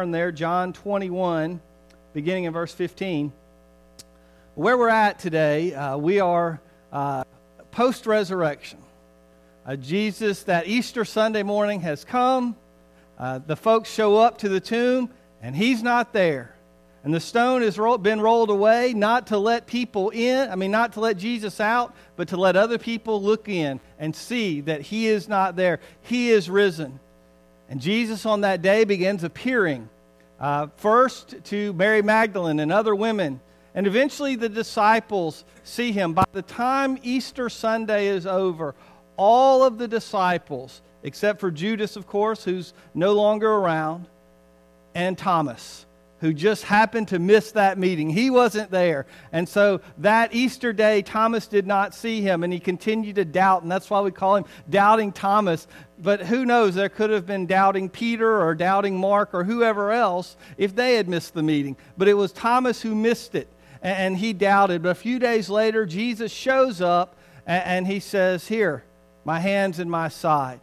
turn 0.00 0.12
there, 0.12 0.32
John 0.32 0.72
21, 0.72 1.60
beginning 2.14 2.44
in 2.44 2.54
verse 2.54 2.72
15. 2.72 3.34
Where 4.54 4.78
we're 4.78 4.88
at 4.88 5.18
today, 5.18 5.74
uh, 5.74 5.98
we 5.98 6.20
are 6.20 6.58
uh, 6.90 7.24
post 7.70 8.06
resurrection. 8.06 8.78
Uh, 9.66 9.76
Jesus, 9.76 10.44
that 10.44 10.66
Easter 10.66 11.04
Sunday 11.04 11.42
morning, 11.42 11.80
has 11.82 12.02
come. 12.02 12.56
Uh, 13.18 13.40
the 13.46 13.56
folks 13.56 13.92
show 13.92 14.16
up 14.16 14.38
to 14.38 14.48
the 14.48 14.58
tomb, 14.58 15.10
and 15.42 15.54
he's 15.54 15.82
not 15.82 16.14
there. 16.14 16.54
And 17.04 17.12
the 17.12 17.20
stone 17.20 17.60
has 17.60 17.76
been 18.00 18.22
rolled 18.22 18.48
away, 18.48 18.94
not 18.94 19.26
to 19.26 19.36
let 19.36 19.66
people 19.66 20.08
in, 20.08 20.48
I 20.48 20.54
mean, 20.54 20.70
not 20.70 20.94
to 20.94 21.00
let 21.00 21.18
Jesus 21.18 21.60
out, 21.60 21.94
but 22.16 22.28
to 22.28 22.38
let 22.38 22.56
other 22.56 22.78
people 22.78 23.20
look 23.20 23.50
in 23.50 23.80
and 23.98 24.16
see 24.16 24.62
that 24.62 24.80
he 24.80 25.08
is 25.08 25.28
not 25.28 25.56
there. 25.56 25.78
He 26.00 26.30
is 26.30 26.48
risen. 26.48 27.00
And 27.70 27.80
Jesus 27.80 28.26
on 28.26 28.40
that 28.40 28.62
day 28.62 28.84
begins 28.84 29.22
appearing 29.24 29.88
uh, 30.40 30.66
first 30.76 31.36
to 31.44 31.72
Mary 31.74 32.02
Magdalene 32.02 32.58
and 32.58 32.72
other 32.72 32.94
women. 32.94 33.40
And 33.74 33.86
eventually 33.86 34.34
the 34.34 34.48
disciples 34.48 35.44
see 35.62 35.92
him. 35.92 36.12
By 36.12 36.24
the 36.32 36.42
time 36.42 36.98
Easter 37.04 37.48
Sunday 37.48 38.08
is 38.08 38.26
over, 38.26 38.74
all 39.16 39.62
of 39.62 39.78
the 39.78 39.86
disciples, 39.86 40.82
except 41.04 41.38
for 41.38 41.52
Judas, 41.52 41.94
of 41.94 42.08
course, 42.08 42.42
who's 42.42 42.72
no 42.92 43.12
longer 43.12 43.48
around, 43.48 44.08
and 44.94 45.16
Thomas, 45.16 45.86
who 46.20 46.34
just 46.34 46.64
happened 46.64 47.08
to 47.08 47.18
miss 47.18 47.52
that 47.52 47.78
meeting. 47.78 48.10
He 48.10 48.30
wasn't 48.30 48.70
there. 48.70 49.06
And 49.32 49.48
so 49.48 49.80
that 49.98 50.34
Easter 50.34 50.72
day, 50.72 51.02
Thomas 51.02 51.46
did 51.46 51.66
not 51.66 51.94
see 51.94 52.20
him, 52.20 52.44
and 52.44 52.52
he 52.52 52.60
continued 52.60 53.16
to 53.16 53.24
doubt. 53.24 53.62
And 53.62 53.72
that's 53.72 53.88
why 53.88 54.00
we 54.00 54.10
call 54.10 54.36
him 54.36 54.44
Doubting 54.68 55.12
Thomas. 55.12 55.66
But 55.98 56.20
who 56.20 56.44
knows? 56.44 56.74
There 56.74 56.90
could 56.90 57.10
have 57.10 57.26
been 57.26 57.46
Doubting 57.46 57.88
Peter 57.88 58.42
or 58.42 58.54
Doubting 58.54 58.96
Mark 58.96 59.30
or 59.32 59.44
whoever 59.44 59.92
else 59.92 60.36
if 60.58 60.74
they 60.74 60.94
had 60.94 61.08
missed 61.08 61.32
the 61.32 61.42
meeting. 61.42 61.76
But 61.96 62.08
it 62.08 62.14
was 62.14 62.32
Thomas 62.32 62.82
who 62.82 62.94
missed 62.94 63.34
it, 63.34 63.48
and 63.82 64.16
he 64.16 64.34
doubted. 64.34 64.82
But 64.82 64.90
a 64.90 64.94
few 64.94 65.18
days 65.18 65.48
later, 65.48 65.86
Jesus 65.86 66.30
shows 66.30 66.82
up, 66.82 67.16
and 67.46 67.86
he 67.86 67.98
says, 67.98 68.46
Here, 68.46 68.84
my 69.24 69.40
hands 69.40 69.78
and 69.78 69.90
my 69.90 70.08
side. 70.08 70.60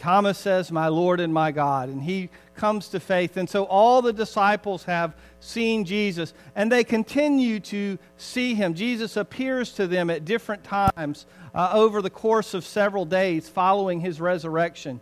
Thomas 0.00 0.38
says, 0.38 0.72
My 0.72 0.88
Lord 0.88 1.20
and 1.20 1.32
my 1.32 1.52
God. 1.52 1.90
And 1.90 2.02
he 2.02 2.30
comes 2.60 2.88
to 2.88 3.00
faith. 3.00 3.38
And 3.38 3.48
so 3.48 3.64
all 3.64 4.02
the 4.02 4.12
disciples 4.12 4.84
have 4.84 5.16
seen 5.40 5.86
Jesus, 5.86 6.34
and 6.54 6.70
they 6.70 6.84
continue 6.84 7.58
to 7.60 7.98
see 8.18 8.54
him. 8.54 8.74
Jesus 8.74 9.16
appears 9.16 9.72
to 9.72 9.86
them 9.86 10.10
at 10.10 10.26
different 10.26 10.62
times 10.62 11.24
uh, 11.54 11.70
over 11.72 12.02
the 12.02 12.10
course 12.10 12.52
of 12.52 12.62
several 12.66 13.06
days 13.06 13.48
following 13.48 14.00
his 14.00 14.20
resurrection. 14.20 15.00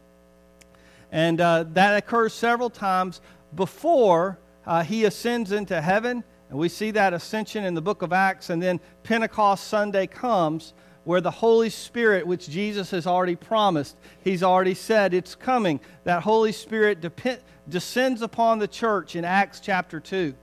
And 1.10 1.40
uh, 1.40 1.64
that 1.72 1.96
occurs 1.96 2.32
several 2.32 2.70
times 2.70 3.20
before 3.56 4.38
uh, 4.64 4.84
he 4.84 5.04
ascends 5.04 5.50
into 5.50 5.80
heaven. 5.80 6.22
And 6.50 6.58
we 6.58 6.68
see 6.68 6.92
that 6.92 7.12
ascension 7.12 7.64
in 7.64 7.74
the 7.74 7.82
book 7.82 8.02
of 8.02 8.12
Acts. 8.12 8.50
And 8.50 8.62
then 8.62 8.78
Pentecost 9.02 9.66
Sunday 9.66 10.06
comes 10.06 10.74
where 11.08 11.22
the 11.22 11.30
Holy 11.30 11.70
Spirit, 11.70 12.26
which 12.26 12.50
Jesus 12.50 12.90
has 12.90 13.06
already 13.06 13.34
promised, 13.34 13.96
He's 14.22 14.42
already 14.42 14.74
said 14.74 15.14
it's 15.14 15.34
coming. 15.34 15.80
That 16.04 16.22
Holy 16.22 16.52
Spirit 16.52 17.02
descends 17.66 18.20
upon 18.20 18.58
the 18.58 18.68
church 18.68 19.16
in 19.16 19.24
Acts 19.24 19.60
chapter 19.60 20.00
2. 20.00 20.34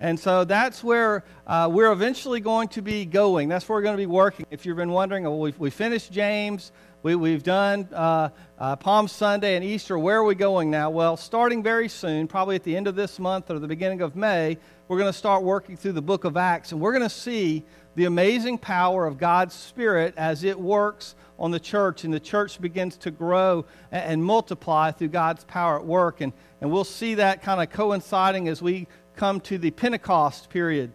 And 0.00 0.18
so 0.18 0.44
that's 0.44 0.82
where 0.82 1.24
uh, 1.46 1.68
we're 1.70 1.92
eventually 1.92 2.40
going 2.40 2.68
to 2.68 2.80
be 2.80 3.04
going. 3.04 3.50
That's 3.50 3.68
where 3.68 3.76
we're 3.76 3.82
going 3.82 3.98
to 3.98 4.02
be 4.02 4.06
working. 4.06 4.46
If 4.50 4.64
you've 4.64 4.78
been 4.78 4.92
wondering, 4.92 5.24
well, 5.24 5.38
we've, 5.38 5.58
we 5.58 5.68
finished 5.68 6.10
James, 6.10 6.72
we, 7.02 7.14
we've 7.14 7.44
done 7.44 7.88
uh, 7.92 8.30
uh, 8.58 8.74
Palm 8.74 9.06
Sunday 9.06 9.54
and 9.54 9.64
Easter. 9.64 9.96
Where 9.96 10.18
are 10.18 10.24
we 10.24 10.34
going 10.34 10.68
now? 10.68 10.90
Well, 10.90 11.16
starting 11.16 11.62
very 11.62 11.88
soon, 11.88 12.26
probably 12.26 12.56
at 12.56 12.64
the 12.64 12.76
end 12.76 12.88
of 12.88 12.96
this 12.96 13.20
month 13.20 13.50
or 13.50 13.60
the 13.60 13.68
beginning 13.68 14.00
of 14.00 14.16
May, 14.16 14.58
we're 14.88 14.98
going 14.98 15.10
to 15.10 15.16
start 15.16 15.44
working 15.44 15.76
through 15.76 15.92
the 15.92 16.02
book 16.02 16.24
of 16.24 16.36
Acts. 16.36 16.72
And 16.72 16.80
we're 16.80 16.92
going 16.92 17.04
to 17.04 17.08
see 17.08 17.62
the 17.94 18.06
amazing 18.06 18.58
power 18.58 19.06
of 19.06 19.16
God's 19.16 19.54
Spirit 19.54 20.14
as 20.16 20.42
it 20.42 20.58
works 20.58 21.14
on 21.38 21.52
the 21.52 21.60
church, 21.60 22.02
and 22.02 22.12
the 22.12 22.18
church 22.18 22.60
begins 22.60 22.96
to 22.96 23.12
grow 23.12 23.64
and, 23.92 24.24
multiply 24.24 24.90
through 24.90 25.08
God's 25.08 25.44
power 25.44 25.78
at 25.78 25.86
work. 25.86 26.20
And, 26.20 26.32
and 26.60 26.68
we'll 26.68 26.82
see 26.82 27.14
that 27.14 27.42
kind 27.42 27.62
of 27.62 27.70
coinciding 27.70 28.48
as 28.48 28.60
we 28.60 28.88
come 29.14 29.40
to 29.42 29.56
the 29.56 29.70
Pentecost 29.70 30.50
period 30.50 30.92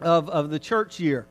of, 0.00 0.28
of 0.28 0.50
the 0.50 0.60
church 0.60 1.00
year. 1.00 1.26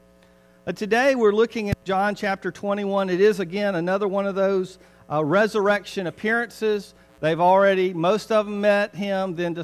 But 0.66 0.78
today 0.78 1.14
we're 1.14 1.32
looking 1.32 1.70
at 1.70 1.86
John 1.86 2.16
chapter 2.16 2.52
21. 2.52 3.12
It 3.12 3.22
is, 3.22 3.40
again, 3.40 3.76
another 3.76 4.08
one 4.08 4.26
of 4.26 4.34
those 4.34 4.80
uh, 5.12 5.24
resurrection 5.24 6.08
appearances. 6.08 6.96
They've 7.20 7.40
already, 7.40 7.94
most 7.94 8.32
of 8.32 8.48
them 8.48 8.62
met 8.62 8.96
him, 8.96 9.36
then, 9.36 9.56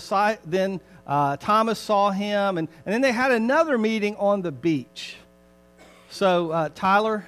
then 0.46 0.80
uh, 1.08 1.38
Thomas 1.38 1.80
saw 1.80 2.12
him, 2.12 2.60
and, 2.60 2.68
and 2.86 2.94
then 2.94 3.02
they 3.02 3.12
had 3.12 3.32
another 3.32 3.80
meeting 3.80 4.16
on 4.18 4.44
the 4.44 4.52
beach. 4.52 5.16
So, 6.12 6.52
uh, 6.52 6.70
Tyler, 6.76 7.26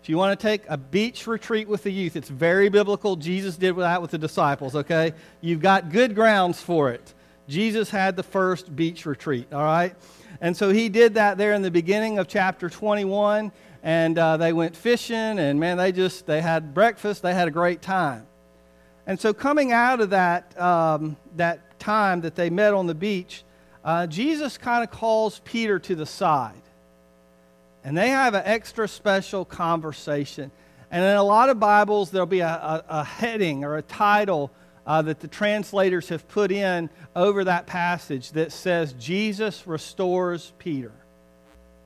if 0.00 0.08
you 0.08 0.16
want 0.16 0.38
to 0.38 0.40
take 0.40 0.62
a 0.68 0.76
beach 0.76 1.26
retreat 1.26 1.66
with 1.66 1.82
the 1.82 1.90
youth, 1.90 2.14
it's 2.14 2.28
very 2.28 2.68
biblical. 2.68 3.16
Jesus 3.16 3.56
did 3.56 3.74
that 3.78 4.00
with 4.00 4.12
the 4.12 4.18
disciples, 4.18 4.76
okay? 4.76 5.12
You've 5.40 5.60
got 5.60 5.90
good 5.90 6.14
grounds 6.14 6.60
for 6.60 6.92
it. 6.92 7.14
Jesus 7.48 7.90
had 7.90 8.16
the 8.16 8.22
first 8.22 8.74
beach 8.74 9.04
retreat, 9.06 9.52
all 9.52 9.62
right? 9.62 9.94
And 10.40 10.56
so 10.56 10.70
he 10.70 10.88
did 10.88 11.14
that 11.14 11.38
there 11.38 11.52
in 11.54 11.62
the 11.62 11.70
beginning 11.70 12.18
of 12.18 12.28
chapter 12.28 12.70
21, 12.70 13.52
and 13.82 14.18
uh, 14.18 14.36
they 14.36 14.52
went 14.52 14.76
fishing, 14.76 15.16
and 15.16 15.58
man, 15.58 15.76
they 15.76 15.92
just, 15.92 16.26
they 16.26 16.40
had 16.40 16.74
breakfast, 16.74 17.22
they 17.22 17.34
had 17.34 17.48
a 17.48 17.50
great 17.50 17.82
time. 17.82 18.26
And 19.06 19.20
so 19.20 19.32
coming 19.32 19.72
out 19.72 20.00
of 20.00 20.10
that, 20.10 20.58
um, 20.60 21.16
that 21.36 21.78
time 21.80 22.20
that 22.20 22.36
they 22.36 22.50
met 22.50 22.74
on 22.74 22.86
the 22.86 22.94
beach, 22.94 23.42
uh, 23.84 24.06
Jesus 24.06 24.56
kind 24.58 24.84
of 24.84 24.90
calls 24.90 25.40
Peter 25.44 25.78
to 25.80 25.94
the 25.94 26.06
side 26.06 26.62
and 27.84 27.96
they 27.96 28.10
have 28.10 28.34
an 28.34 28.42
extra 28.44 28.86
special 28.86 29.44
conversation. 29.44 30.50
And 30.90 31.04
in 31.04 31.16
a 31.16 31.22
lot 31.22 31.48
of 31.48 31.58
Bibles, 31.58 32.10
there'll 32.10 32.26
be 32.26 32.40
a, 32.40 32.48
a, 32.48 32.84
a 32.88 33.04
heading 33.04 33.64
or 33.64 33.76
a 33.76 33.82
title 33.82 34.50
uh, 34.86 35.02
that 35.02 35.20
the 35.20 35.28
translators 35.28 36.08
have 36.08 36.26
put 36.28 36.50
in 36.50 36.90
over 37.14 37.44
that 37.44 37.66
passage 37.66 38.32
that 38.32 38.52
says, 38.52 38.92
Jesus 38.94 39.66
restores 39.66 40.52
Peter. 40.58 40.92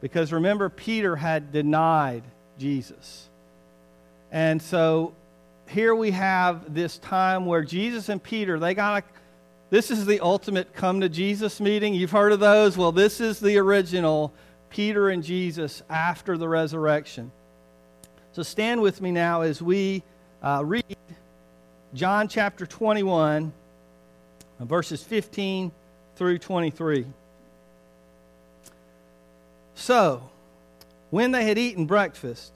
Because 0.01 0.33
remember, 0.33 0.69
Peter 0.69 1.17
had 1.17 1.53
denied 1.53 2.23
Jesus. 2.59 3.29
And 4.31 4.61
so 4.61 5.15
here 5.69 5.95
we 5.95 6.12
have 6.12 6.75
this 6.75 6.99
time 6.99 7.47
where 7.47 7.62
Jesus 7.62 8.09
and 8.09 8.23
Peter, 8.23 8.59
they 8.59 8.75
got 8.75 9.01
to, 9.01 9.21
this 9.69 9.91
is 9.91 10.07
the 10.07 10.21
ultimate 10.21 10.75
come 10.75 11.01
to 11.01 11.09
Jesus 11.09 11.61
meeting. 11.61 11.93
You've 11.93 12.13
heard 12.13 12.33
of 12.33 12.39
those? 12.39 12.77
Well, 12.77 12.93
this 12.93 13.21
is 13.21 13.41
the 13.41 13.59
original 13.59 14.33
Peter 14.71 15.09
and 15.09 15.25
Jesus 15.25 15.83
after 15.91 16.39
the 16.39 16.49
resurrection. 16.49 17.33
So 18.33 18.43
stand 18.43 18.81
with 18.81 19.01
me 19.01 19.11
now 19.11 19.41
as 19.41 19.61
we 19.61 20.03
uh, 20.43 20.63
read 20.65 20.84
John 21.97 22.29
chapter 22.29 22.67
21, 22.67 23.55
verses 24.61 25.03
15 25.03 25.73
through 26.17 26.39
23. 26.39 27.07
So, 29.75 30.29
when 31.09 31.33
they 31.33 31.47
had 31.47 31.57
eaten 31.57 31.87
breakfast, 31.87 32.53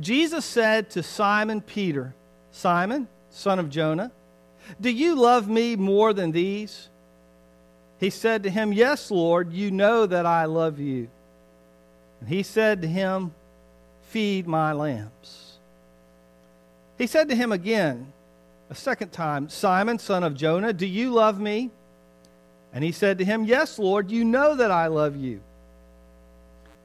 Jesus 0.00 0.44
said 0.44 0.90
to 0.90 1.02
Simon 1.04 1.60
Peter, 1.60 2.12
Simon, 2.50 3.06
son 3.30 3.60
of 3.60 3.70
Jonah, 3.70 4.10
do 4.80 4.90
you 4.90 5.14
love 5.14 5.48
me 5.48 5.76
more 5.76 6.12
than 6.12 6.32
these? 6.32 6.88
He 8.00 8.10
said 8.10 8.42
to 8.42 8.50
him, 8.50 8.72
Yes, 8.72 9.12
Lord, 9.12 9.52
you 9.52 9.70
know 9.70 10.06
that 10.06 10.26
I 10.26 10.46
love 10.46 10.80
you. 10.80 11.08
And 12.18 12.28
he 12.28 12.42
said 12.42 12.82
to 12.82 12.88
him, 12.88 13.32
Feed 14.08 14.48
my 14.48 14.72
lambs. 14.72 15.58
He 16.98 17.06
said 17.06 17.28
to 17.28 17.36
him 17.36 17.52
again, 17.52 18.12
a 18.72 18.74
second 18.74 19.12
time, 19.12 19.50
Simon, 19.50 19.98
son 19.98 20.24
of 20.24 20.34
Jonah, 20.34 20.72
do 20.72 20.86
you 20.86 21.10
love 21.10 21.38
me? 21.38 21.70
And 22.72 22.82
he 22.82 22.90
said 22.90 23.18
to 23.18 23.24
him, 23.24 23.44
Yes, 23.44 23.78
Lord, 23.78 24.10
you 24.10 24.24
know 24.24 24.56
that 24.56 24.70
I 24.70 24.86
love 24.86 25.14
you. 25.14 25.42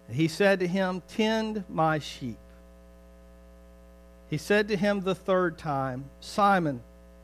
And 0.07 0.17
he 0.17 0.27
said 0.27 0.59
to 0.59 0.67
him, 0.67 1.01
Tend 1.07 1.63
my 1.69 1.99
sheep. 1.99 2.37
He 4.29 4.37
said 4.37 4.67
to 4.67 4.75
him 4.75 4.99
the 4.99 5.15
third 5.15 5.57
time, 5.57 6.03
Simon, 6.19 6.81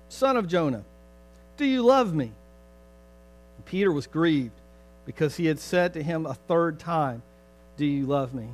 son 0.08 0.38
of 0.38 0.48
Jonah, 0.48 0.86
do 1.58 1.66
you 1.66 1.82
love 1.84 2.14
me? 2.14 2.32
And 3.58 3.66
Peter 3.66 3.92
was 3.92 4.08
grieved 4.08 4.58
because 5.06 5.36
he 5.36 5.48
had 5.48 5.60
said 5.60 5.94
to 5.96 6.02
him 6.02 6.26
a 6.26 6.36
third 6.36 6.80
time, 6.80 7.22
do 7.76 7.86
you 7.86 8.06
love 8.06 8.34
me? 8.34 8.48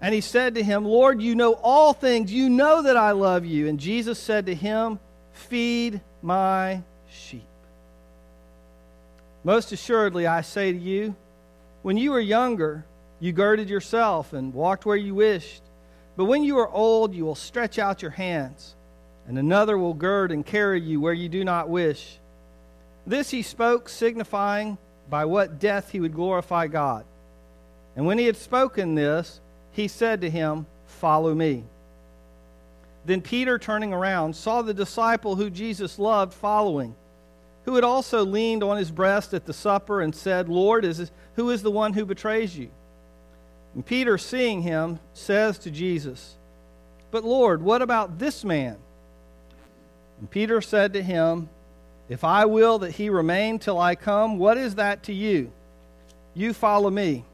And 0.00 0.14
he 0.14 0.20
said 0.20 0.56
to 0.56 0.62
him, 0.62 0.84
Lord, 0.84 1.22
you 1.22 1.34
know 1.34 1.54
all 1.54 1.92
things. 1.92 2.32
You 2.32 2.50
know 2.50 2.82
that 2.82 2.96
I 2.96 3.12
love 3.12 3.44
you. 3.44 3.68
And 3.68 3.80
Jesus 3.80 4.18
said 4.18 4.46
to 4.46 4.54
him, 4.54 4.98
Feed 5.32 6.00
my 6.22 6.82
sheep. 7.10 7.46
Most 9.42 9.72
assuredly, 9.72 10.26
I 10.26 10.40
say 10.40 10.72
to 10.72 10.78
you, 10.78 11.14
when 11.82 11.96
you 11.98 12.12
were 12.12 12.20
younger, 12.20 12.84
you 13.20 13.32
girded 13.32 13.68
yourself 13.68 14.32
and 14.32 14.54
walked 14.54 14.86
where 14.86 14.96
you 14.96 15.14
wished. 15.14 15.62
But 16.16 16.24
when 16.26 16.44
you 16.44 16.58
are 16.58 16.68
old, 16.68 17.14
you 17.14 17.24
will 17.24 17.34
stretch 17.34 17.78
out 17.78 18.00
your 18.00 18.12
hands, 18.12 18.74
and 19.26 19.38
another 19.38 19.76
will 19.76 19.94
gird 19.94 20.32
and 20.32 20.46
carry 20.46 20.80
you 20.80 21.00
where 21.00 21.12
you 21.12 21.28
do 21.28 21.44
not 21.44 21.68
wish. 21.68 22.18
This 23.06 23.30
he 23.30 23.42
spoke, 23.42 23.88
signifying 23.88 24.78
by 25.10 25.26
what 25.26 25.58
death 25.58 25.90
he 25.90 26.00
would 26.00 26.14
glorify 26.14 26.66
God. 26.68 27.04
And 27.96 28.06
when 28.06 28.18
he 28.18 28.26
had 28.26 28.36
spoken 28.36 28.94
this, 28.94 29.40
he 29.74 29.88
said 29.88 30.22
to 30.22 30.30
him, 30.30 30.66
Follow 30.86 31.34
me. 31.34 31.64
Then 33.04 33.20
Peter, 33.20 33.58
turning 33.58 33.92
around, 33.92 34.34
saw 34.34 34.62
the 34.62 34.72
disciple 34.72 35.36
who 35.36 35.50
Jesus 35.50 35.98
loved 35.98 36.32
following, 36.32 36.94
who 37.64 37.74
had 37.74 37.84
also 37.84 38.24
leaned 38.24 38.62
on 38.62 38.78
his 38.78 38.90
breast 38.90 39.34
at 39.34 39.44
the 39.44 39.52
supper 39.52 40.00
and 40.00 40.14
said, 40.14 40.48
Lord, 40.48 40.84
is 40.84 40.98
this, 40.98 41.10
who 41.34 41.50
is 41.50 41.62
the 41.62 41.70
one 41.70 41.92
who 41.92 42.06
betrays 42.06 42.56
you? 42.56 42.70
And 43.74 43.84
Peter, 43.84 44.16
seeing 44.16 44.62
him, 44.62 45.00
says 45.12 45.58
to 45.58 45.70
Jesus, 45.70 46.36
But 47.10 47.24
Lord, 47.24 47.60
what 47.60 47.82
about 47.82 48.18
this 48.18 48.44
man? 48.44 48.76
And 50.20 50.30
Peter 50.30 50.60
said 50.60 50.92
to 50.92 51.02
him, 51.02 51.48
If 52.08 52.22
I 52.22 52.44
will 52.44 52.78
that 52.78 52.92
he 52.92 53.10
remain 53.10 53.58
till 53.58 53.78
I 53.78 53.96
come, 53.96 54.38
what 54.38 54.56
is 54.56 54.76
that 54.76 55.02
to 55.04 55.12
you? 55.12 55.52
You 56.32 56.54
follow 56.54 56.90
me. 56.90 57.24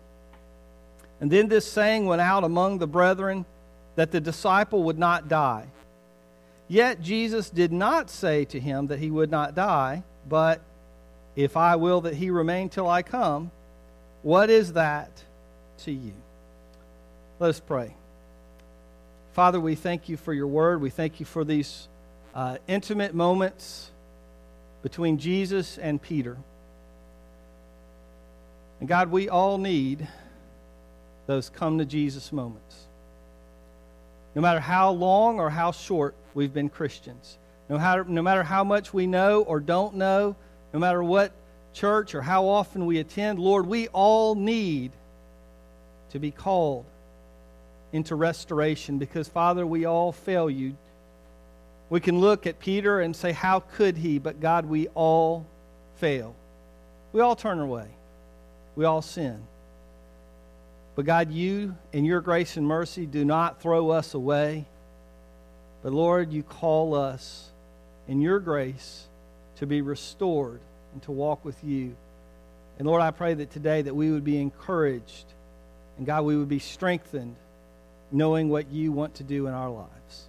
And 1.21 1.31
then 1.31 1.49
this 1.49 1.71
saying 1.71 2.07
went 2.07 2.23
out 2.23 2.45
among 2.45 2.79
the 2.79 2.87
brethren 2.87 3.45
that 3.97 4.11
the 4.11 4.21
disciple 4.21 4.85
would 4.85 4.99
not 4.99 5.29
die. 5.29 5.67
Yet 6.69 7.03
Jesus 7.03 7.51
did 7.51 7.73
not 7.73 8.09
say 8.09 8.45
to 8.47 8.61
him 8.61 8.87
that 8.87 8.99
he 8.99 9.11
would 9.11 9.31
not 9.31 9.55
die, 9.55 10.05
but, 10.29 10.61
If 11.37 11.57
I 11.57 11.77
will 11.77 12.01
that 12.03 12.15
he 12.15 12.31
remain 12.31 12.69
till 12.69 12.89
I 12.89 13.03
come, 13.03 13.51
what 14.23 14.51
is 14.51 14.75
that 14.75 15.11
to 15.85 15.93
you? 15.93 16.13
Let 17.39 17.51
us 17.51 17.61
pray. 17.61 17.95
Father, 19.33 19.61
we 19.61 19.75
thank 19.75 20.09
you 20.09 20.17
for 20.17 20.35
your 20.35 20.47
word. 20.47 20.81
We 20.81 20.91
thank 20.91 21.21
you 21.21 21.27
for 21.27 21.45
these 21.45 21.89
uh, 22.35 22.59
intimate 22.67 23.15
moments 23.15 23.91
between 24.83 25.19
Jesus 25.19 25.79
and 25.79 26.01
Peter. 26.01 26.37
And 28.81 28.89
God, 28.89 29.11
we 29.11 29.29
all 29.29 29.59
need 29.59 30.07
those 31.31 31.49
come 31.49 31.79
to 31.79 31.85
Jesus 31.85 32.33
moments. 32.33 32.89
No 34.35 34.43
matter 34.43 34.59
how 34.59 34.91
long 34.91 35.39
or 35.39 35.49
how 35.49 35.71
short 35.71 36.17
we've 36.35 36.53
been 36.53 36.69
Christians, 36.69 37.39
no, 37.69 38.03
no 38.03 38.21
matter 38.21 38.43
how 38.43 38.65
much 38.65 38.93
we 38.93 39.07
know 39.07 39.43
or 39.43 39.61
don't 39.61 39.95
know, 39.95 40.35
no 40.73 40.81
matter 40.81 41.05
what 41.05 41.31
church 41.73 42.17
or 42.17 42.23
how 42.23 42.49
often 42.49 42.85
we 42.85 42.99
attend, 42.99 43.39
Lord, 43.39 43.69
we 43.69 43.87
all 43.89 44.35
need 44.35 44.91
to 46.11 46.19
be 46.19 46.33
called 46.33 46.85
into 47.93 48.17
restoration 48.17 48.99
because, 48.99 49.29
Father, 49.29 49.65
we 49.65 49.85
all 49.85 50.11
fail 50.11 50.51
you. 50.51 50.77
We 51.91 52.01
can 52.01 52.19
look 52.19 52.45
at 52.49 52.59
Peter 52.59 53.01
and 53.01 53.15
say, 53.15 53.31
How 53.31 53.61
could 53.61 53.97
he? 53.97 54.19
But 54.19 54.41
God, 54.41 54.67
we 54.67 54.89
all 54.89 55.47
fail. 55.99 56.35
We 57.13 57.21
all 57.21 57.37
turn 57.37 57.61
away. 57.61 57.87
We 58.75 58.85
all 58.85 59.03
sin. 59.03 59.45
But 61.01 61.07
God, 61.07 61.33
you, 61.33 61.75
in 61.95 62.05
your 62.05 62.21
grace 62.21 62.59
and 62.59 62.67
mercy, 62.67 63.07
do 63.07 63.25
not 63.25 63.63
throw 63.63 63.89
us 63.89 64.13
away. 64.13 64.67
But 65.83 65.95
Lord, 65.95 66.31
you 66.31 66.43
call 66.43 66.95
us 66.95 67.49
in 68.07 68.21
your 68.21 68.39
grace 68.39 69.09
to 69.57 69.67
be 69.67 69.81
restored 69.81 70.61
and 70.93 71.03
to 71.05 71.11
walk 71.11 71.43
with 71.43 71.57
you. 71.65 71.97
And 72.79 72.87
Lord, 72.87 73.01
I 73.01 73.13
pray 73.13 73.33
that 73.33 73.51
today 73.51 73.81
that 73.81 73.97
we 73.97 74.11
would 74.11 74.25
be 74.25 74.39
encouraged 74.43 75.25
and 75.97 76.07
God, 76.07 76.27
we 76.27 76.37
would 76.37 76.51
be 76.51 76.59
strengthened 76.59 77.37
knowing 78.13 78.51
what 78.51 78.71
you 78.71 78.93
want 78.93 79.15
to 79.15 79.25
do 79.25 79.47
in 79.47 79.55
our 79.55 79.71
lives. 79.71 80.29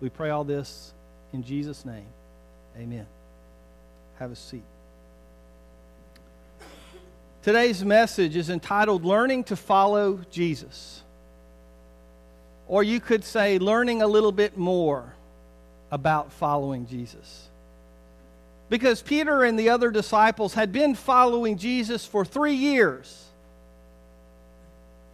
We 0.00 0.08
pray 0.08 0.30
all 0.30 0.42
this 0.42 0.94
in 1.32 1.44
Jesus' 1.44 1.84
name. 1.84 2.08
Amen. 2.76 3.06
Have 4.18 4.32
a 4.32 4.36
seat. 4.36 4.64
Today's 7.42 7.84
message 7.84 8.34
is 8.36 8.50
entitled 8.50 9.04
Learning 9.04 9.44
to 9.44 9.56
Follow 9.56 10.20
Jesus. 10.30 11.02
Or 12.66 12.82
you 12.82 13.00
could 13.00 13.24
say, 13.24 13.58
Learning 13.58 14.02
a 14.02 14.06
little 14.06 14.32
bit 14.32 14.56
more 14.56 15.14
about 15.90 16.32
following 16.32 16.86
Jesus. 16.86 17.48
Because 18.68 19.00
Peter 19.00 19.44
and 19.44 19.58
the 19.58 19.70
other 19.70 19.90
disciples 19.90 20.52
had 20.54 20.72
been 20.72 20.94
following 20.94 21.56
Jesus 21.56 22.04
for 22.04 22.24
three 22.24 22.54
years. 22.54 23.24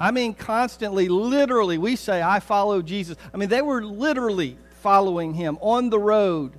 I 0.00 0.10
mean, 0.10 0.34
constantly, 0.34 1.08
literally, 1.08 1.78
we 1.78 1.94
say, 1.94 2.20
I 2.20 2.40
follow 2.40 2.82
Jesus. 2.82 3.16
I 3.32 3.36
mean, 3.36 3.48
they 3.48 3.62
were 3.62 3.84
literally 3.84 4.56
following 4.82 5.34
him 5.34 5.56
on 5.60 5.88
the 5.88 6.00
road 6.00 6.52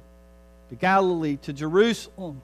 to 0.70 0.76
Galilee, 0.76 1.38
to 1.42 1.52
Jerusalem, 1.52 2.42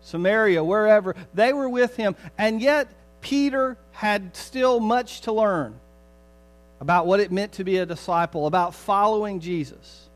Samaria, 0.00 0.62
wherever. 0.62 1.14
They 1.34 1.52
were 1.52 1.68
with 1.68 1.96
him. 1.96 2.16
And 2.36 2.60
yet, 2.60 2.88
Peter 3.20 3.76
had 3.92 4.36
still 4.36 4.80
much 4.80 5.22
to 5.22 5.32
learn 5.32 5.74
about 6.80 7.06
what 7.06 7.20
it 7.20 7.32
meant 7.32 7.52
to 7.52 7.64
be 7.64 7.78
a 7.78 7.86
disciple, 7.86 8.46
about 8.46 8.74
following 8.74 9.40
Jesus. 9.40 10.08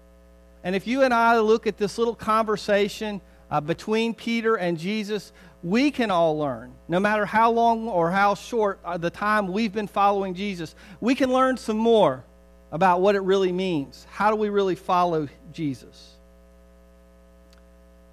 And 0.64 0.76
if 0.76 0.86
you 0.86 1.02
and 1.02 1.12
I 1.12 1.38
look 1.40 1.66
at 1.66 1.76
this 1.76 1.98
little 1.98 2.14
conversation 2.14 3.20
uh, 3.50 3.60
between 3.60 4.14
Peter 4.14 4.54
and 4.54 4.78
Jesus, 4.78 5.32
we 5.62 5.90
can 5.90 6.10
all 6.10 6.38
learn, 6.38 6.72
no 6.88 7.00
matter 7.00 7.26
how 7.26 7.50
long 7.50 7.88
or 7.88 8.10
how 8.10 8.34
short 8.34 8.80
uh, 8.84 8.96
the 8.96 9.10
time 9.10 9.52
we've 9.52 9.72
been 9.72 9.88
following 9.88 10.34
Jesus, 10.34 10.74
we 11.00 11.14
can 11.14 11.32
learn 11.32 11.56
some 11.56 11.76
more 11.76 12.24
about 12.70 13.00
what 13.00 13.14
it 13.14 13.20
really 13.20 13.52
means. 13.52 14.06
How 14.10 14.30
do 14.30 14.36
we 14.36 14.48
really 14.48 14.74
follow 14.74 15.28
Jesus? 15.52 16.14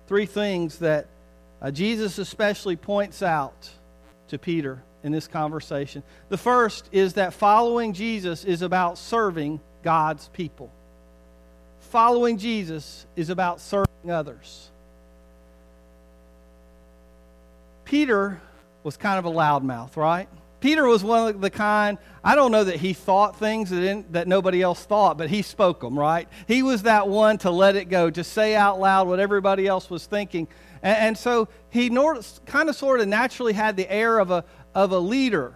Three 0.07 0.25
things 0.25 0.79
that 0.79 1.07
uh, 1.61 1.71
Jesus 1.71 2.17
especially 2.17 2.75
points 2.75 3.21
out 3.21 3.69
to 4.29 4.37
Peter 4.37 4.81
in 5.03 5.11
this 5.11 5.27
conversation. 5.27 6.03
The 6.29 6.37
first 6.37 6.89
is 6.91 7.13
that 7.13 7.33
following 7.33 7.93
Jesus 7.93 8.45
is 8.45 8.61
about 8.61 8.97
serving 8.97 9.59
God's 9.83 10.27
people. 10.29 10.71
Following 11.91 12.37
Jesus 12.37 13.05
is 13.15 13.29
about 13.29 13.59
serving 13.59 14.11
others. 14.11 14.69
Peter 17.85 18.39
was 18.83 18.95
kind 18.97 19.17
of 19.17 19.25
a 19.25 19.31
loudmouth, 19.31 19.95
right? 19.97 20.29
Peter 20.59 20.85
was 20.85 21.03
one 21.03 21.29
of 21.29 21.41
the 21.41 21.49
kind, 21.49 21.97
I 22.23 22.35
don't 22.35 22.51
know 22.51 22.65
that 22.65 22.77
he 22.77 22.93
thought 22.93 23.37
things 23.37 23.69
that, 23.69 24.11
that 24.11 24.27
nobody 24.27 24.61
else 24.61 24.83
thought, 24.83 25.17
but 25.17 25.29
he 25.29 25.41
spoke 25.41 25.81
them, 25.81 25.97
right? 25.97 26.27
He 26.47 26.63
was 26.63 26.83
that 26.83 27.07
one 27.07 27.37
to 27.39 27.51
let 27.51 27.75
it 27.75 27.85
go, 27.85 28.09
to 28.09 28.23
say 28.23 28.55
out 28.55 28.79
loud 28.79 29.07
what 29.07 29.19
everybody 29.19 29.67
else 29.67 29.89
was 29.89 30.05
thinking. 30.05 30.47
And, 30.83 30.97
and 30.97 31.17
so 31.17 31.47
he 31.69 31.89
nor, 31.89 32.19
kind 32.45 32.69
of 32.69 32.75
sort 32.75 32.99
of 32.99 33.07
naturally 33.07 33.53
had 33.53 33.77
the 33.77 33.89
air 33.89 34.19
of 34.19 34.31
a, 34.31 34.43
of 34.75 34.91
a 34.91 34.99
leader. 34.99 35.53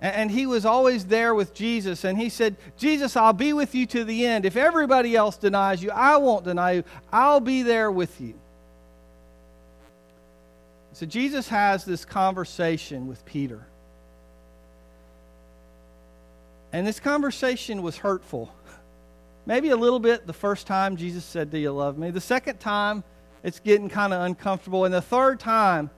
And, 0.00 0.14
and 0.14 0.30
he 0.30 0.46
was 0.46 0.64
always 0.64 1.06
there 1.06 1.34
with 1.34 1.52
Jesus. 1.52 2.04
And 2.04 2.16
he 2.16 2.28
said, 2.28 2.56
Jesus, 2.76 3.16
I'll 3.16 3.32
be 3.32 3.52
with 3.52 3.74
you 3.74 3.86
to 3.86 4.04
the 4.04 4.26
end. 4.26 4.44
If 4.44 4.56
everybody 4.56 5.16
else 5.16 5.36
denies 5.36 5.82
you, 5.82 5.90
I 5.90 6.18
won't 6.18 6.44
deny 6.44 6.72
you. 6.72 6.84
I'll 7.12 7.40
be 7.40 7.62
there 7.62 7.90
with 7.90 8.20
you. 8.20 8.34
So 10.96 11.04
Jesus 11.04 11.46
has 11.48 11.84
this 11.84 12.06
conversation 12.06 13.06
with 13.06 13.22
Peter. 13.26 13.66
And 16.72 16.86
this 16.86 17.00
conversation 17.00 17.82
was 17.82 17.98
hurtful. 17.98 18.50
Maybe 19.44 19.68
a 19.68 19.76
little 19.76 19.98
bit 19.98 20.26
the 20.26 20.32
first 20.32 20.66
time 20.66 20.96
Jesus 20.96 21.22
said, 21.22 21.50
Do 21.50 21.58
you 21.58 21.70
love 21.70 21.98
me? 21.98 22.10
The 22.12 22.20
second 22.22 22.60
time, 22.60 23.04
it's 23.44 23.60
getting 23.60 23.90
kind 23.90 24.14
of 24.14 24.22
uncomfortable. 24.22 24.86
And 24.86 24.94
the 24.94 25.02
third 25.02 25.38
time, 25.38 25.90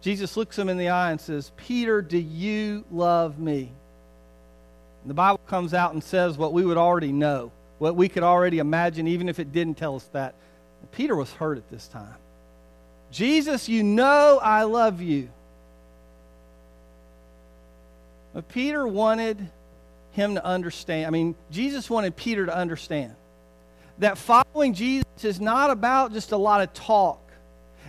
Jesus 0.00 0.36
looks 0.36 0.58
him 0.58 0.68
in 0.68 0.78
the 0.78 0.88
eye 0.88 1.12
and 1.12 1.20
says, 1.20 1.52
Peter, 1.56 2.02
do 2.02 2.18
you 2.18 2.84
love 2.90 3.38
me? 3.38 3.70
And 5.02 5.10
the 5.10 5.14
Bible 5.14 5.38
comes 5.46 5.74
out 5.74 5.92
and 5.92 6.02
says 6.02 6.36
what 6.36 6.52
we 6.52 6.64
would 6.64 6.76
already 6.76 7.12
know, 7.12 7.52
what 7.78 7.94
we 7.94 8.08
could 8.08 8.24
already 8.24 8.58
imagine, 8.58 9.06
even 9.06 9.28
if 9.28 9.38
it 9.38 9.52
didn't 9.52 9.76
tell 9.76 9.94
us 9.94 10.10
that. 10.12 10.34
Peter 10.90 11.14
was 11.14 11.30
hurt 11.34 11.56
at 11.56 11.70
this 11.70 11.86
time. 11.86 12.16
Jesus, 13.10 13.68
you 13.68 13.82
know 13.82 14.38
I 14.42 14.62
love 14.64 15.00
you. 15.00 15.28
But 18.32 18.48
Peter 18.48 18.86
wanted 18.86 19.48
him 20.12 20.34
to 20.34 20.44
understand. 20.44 21.06
I 21.06 21.10
mean, 21.10 21.34
Jesus 21.50 21.90
wanted 21.90 22.16
Peter 22.16 22.46
to 22.46 22.56
understand 22.56 23.14
that 23.98 24.16
following 24.18 24.74
Jesus 24.74 25.04
is 25.22 25.40
not 25.40 25.70
about 25.70 26.12
just 26.12 26.32
a 26.32 26.36
lot 26.36 26.62
of 26.62 26.72
talk. 26.72 27.20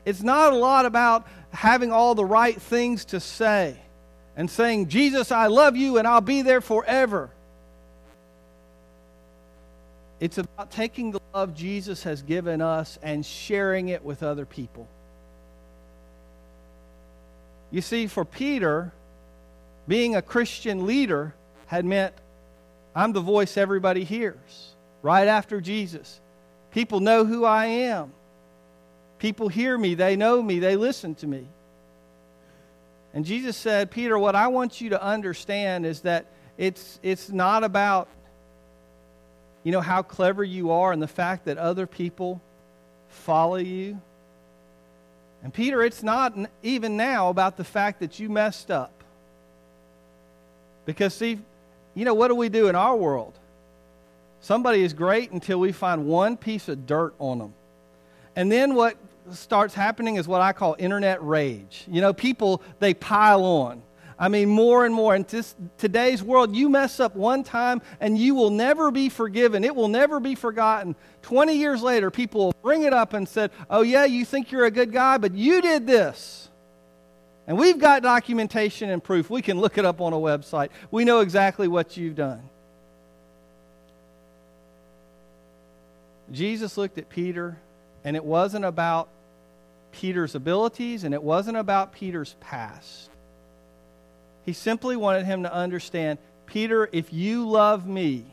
It's 0.05 0.21
not 0.21 0.53
a 0.53 0.55
lot 0.55 0.85
about 0.85 1.27
having 1.51 1.91
all 1.91 2.15
the 2.15 2.25
right 2.25 2.59
things 2.59 3.05
to 3.05 3.19
say 3.19 3.77
and 4.35 4.49
saying, 4.49 4.87
Jesus, 4.87 5.31
I 5.31 5.47
love 5.47 5.75
you 5.75 5.97
and 5.97 6.07
I'll 6.07 6.21
be 6.21 6.41
there 6.41 6.61
forever. 6.61 7.29
It's 10.19 10.37
about 10.37 10.71
taking 10.71 11.11
the 11.11 11.19
love 11.33 11.55
Jesus 11.55 12.03
has 12.03 12.21
given 12.21 12.61
us 12.61 12.99
and 13.01 13.25
sharing 13.25 13.89
it 13.89 14.03
with 14.03 14.21
other 14.21 14.45
people. 14.45 14.87
You 17.71 17.81
see, 17.81 18.07
for 18.07 18.25
Peter, 18.25 18.91
being 19.87 20.15
a 20.15 20.21
Christian 20.21 20.85
leader 20.85 21.33
had 21.67 21.85
meant 21.85 22.13
I'm 22.93 23.13
the 23.13 23.21
voice 23.21 23.55
everybody 23.57 24.03
hears 24.03 24.75
right 25.01 25.27
after 25.27 25.61
Jesus. 25.61 26.19
People 26.71 26.99
know 26.99 27.25
who 27.25 27.45
I 27.45 27.65
am. 27.65 28.11
People 29.19 29.47
hear 29.47 29.77
me, 29.77 29.95
they 29.95 30.15
know 30.15 30.41
me, 30.41 30.59
they 30.59 30.75
listen 30.75 31.15
to 31.15 31.27
me. 31.27 31.47
And 33.13 33.25
Jesus 33.25 33.55
said, 33.55 33.91
Peter, 33.91 34.17
what 34.17 34.35
I 34.35 34.47
want 34.47 34.81
you 34.81 34.89
to 34.89 35.01
understand 35.01 35.85
is 35.85 36.01
that 36.01 36.25
it's, 36.57 36.99
it's 37.03 37.29
not 37.29 37.63
about, 37.63 38.07
you 39.63 39.71
know, 39.71 39.81
how 39.81 40.01
clever 40.01 40.43
you 40.43 40.71
are 40.71 40.91
and 40.91 41.01
the 41.01 41.07
fact 41.07 41.45
that 41.45 41.57
other 41.57 41.85
people 41.85 42.41
follow 43.09 43.57
you. 43.57 44.01
And 45.43 45.53
Peter, 45.53 45.83
it's 45.83 46.03
not 46.03 46.35
even 46.61 46.97
now 46.97 47.29
about 47.29 47.57
the 47.57 47.63
fact 47.63 47.99
that 47.99 48.19
you 48.19 48.29
messed 48.29 48.69
up. 48.69 48.91
Because, 50.85 51.13
see, 51.13 51.39
you 51.95 52.05
know, 52.05 52.13
what 52.13 52.27
do 52.27 52.35
we 52.35 52.49
do 52.49 52.67
in 52.67 52.75
our 52.75 52.95
world? 52.95 53.33
Somebody 54.41 54.81
is 54.81 54.93
great 54.93 55.31
until 55.31 55.59
we 55.59 55.71
find 55.71 56.05
one 56.05 56.37
piece 56.37 56.67
of 56.67 56.85
dirt 56.85 57.13
on 57.19 57.39
them. 57.39 57.53
And 58.35 58.51
then 58.51 58.75
what 58.75 58.97
starts 59.31 59.73
happening 59.73 60.15
is 60.15 60.27
what 60.27 60.41
I 60.41 60.53
call 60.53 60.75
internet 60.79 61.23
rage. 61.23 61.85
You 61.87 62.01
know, 62.01 62.13
people, 62.13 62.61
they 62.79 62.93
pile 62.93 63.43
on. 63.43 63.81
I 64.21 64.27
mean, 64.27 64.49
more 64.49 64.85
and 64.85 64.93
more. 64.93 65.15
In 65.15 65.25
today's 65.79 66.21
world, 66.21 66.55
you 66.55 66.69
mess 66.69 66.99
up 66.99 67.15
one 67.15 67.43
time 67.43 67.81
and 67.99 68.15
you 68.15 68.35
will 68.35 68.51
never 68.51 68.91
be 68.91 69.09
forgiven. 69.09 69.63
It 69.63 69.75
will 69.75 69.87
never 69.87 70.19
be 70.19 70.35
forgotten. 70.35 70.95
20 71.23 71.55
years 71.55 71.81
later, 71.81 72.11
people 72.11 72.45
will 72.45 72.55
bring 72.61 72.83
it 72.83 72.93
up 72.93 73.13
and 73.13 73.27
said, 73.27 73.49
Oh, 73.67 73.81
yeah, 73.81 74.05
you 74.05 74.23
think 74.23 74.51
you're 74.51 74.65
a 74.65 74.71
good 74.71 74.91
guy, 74.91 75.17
but 75.17 75.33
you 75.33 75.59
did 75.59 75.87
this. 75.87 76.49
And 77.47 77.57
we've 77.57 77.79
got 77.79 78.03
documentation 78.03 78.91
and 78.91 79.03
proof. 79.03 79.31
We 79.31 79.41
can 79.41 79.59
look 79.59 79.79
it 79.79 79.85
up 79.85 79.99
on 79.99 80.13
a 80.13 80.17
website. 80.17 80.69
We 80.91 81.03
know 81.03 81.21
exactly 81.21 81.67
what 81.67 81.97
you've 81.97 82.15
done. 82.15 82.47
Jesus 86.31 86.77
looked 86.77 86.99
at 86.99 87.09
Peter, 87.09 87.57
and 88.03 88.15
it 88.15 88.23
wasn't 88.23 88.65
about 88.65 89.09
Peter's 89.91 90.35
abilities 90.35 91.03
and 91.03 91.13
it 91.13 91.21
wasn't 91.21 91.57
about 91.57 91.91
Peter's 91.91 92.35
past. 92.39 93.10
He 94.45 94.53
simply 94.53 94.95
wanted 94.95 95.25
him 95.25 95.43
to 95.43 95.53
understand 95.53 96.19
Peter, 96.45 96.89
if 96.91 97.13
you 97.13 97.47
love 97.47 97.87
me, 97.87 98.25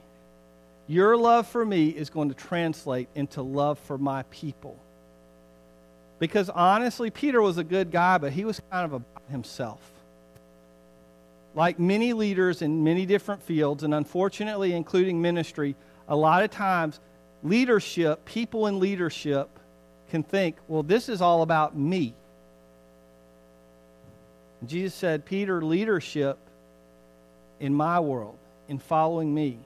your 0.88 1.16
love 1.16 1.46
for 1.46 1.64
me 1.64 1.88
is 1.88 2.10
going 2.10 2.30
to 2.30 2.34
translate 2.34 3.08
into 3.14 3.42
love 3.42 3.78
for 3.78 3.96
my 3.96 4.24
people. 4.24 4.76
Because 6.18 6.48
honestly, 6.50 7.10
Peter 7.10 7.40
was 7.40 7.58
a 7.58 7.64
good 7.64 7.92
guy, 7.92 8.18
but 8.18 8.32
he 8.32 8.44
was 8.44 8.60
kind 8.70 8.84
of 8.84 8.94
about 8.94 9.22
himself. 9.30 9.80
Like 11.54 11.78
many 11.78 12.12
leaders 12.12 12.62
in 12.62 12.82
many 12.82 13.06
different 13.06 13.42
fields, 13.42 13.84
and 13.84 13.94
unfortunately, 13.94 14.72
including 14.72 15.22
ministry, 15.22 15.76
a 16.08 16.16
lot 16.16 16.42
of 16.42 16.50
times 16.50 16.98
leadership, 17.42 18.24
people 18.24 18.66
in 18.66 18.80
leadership, 18.80 19.48
can 20.10 20.22
think, 20.22 20.56
well, 20.66 20.82
this 20.82 21.08
is 21.08 21.20
all 21.20 21.42
about 21.42 21.76
me. 21.76 22.14
Jesus 24.66 24.94
said, 24.94 25.24
Peter, 25.24 25.62
leadership 25.62 26.38
in 27.60 27.74
my 27.74 28.00
world, 28.00 28.38
in 28.68 28.78
following 28.78 29.32
me, 29.32 29.58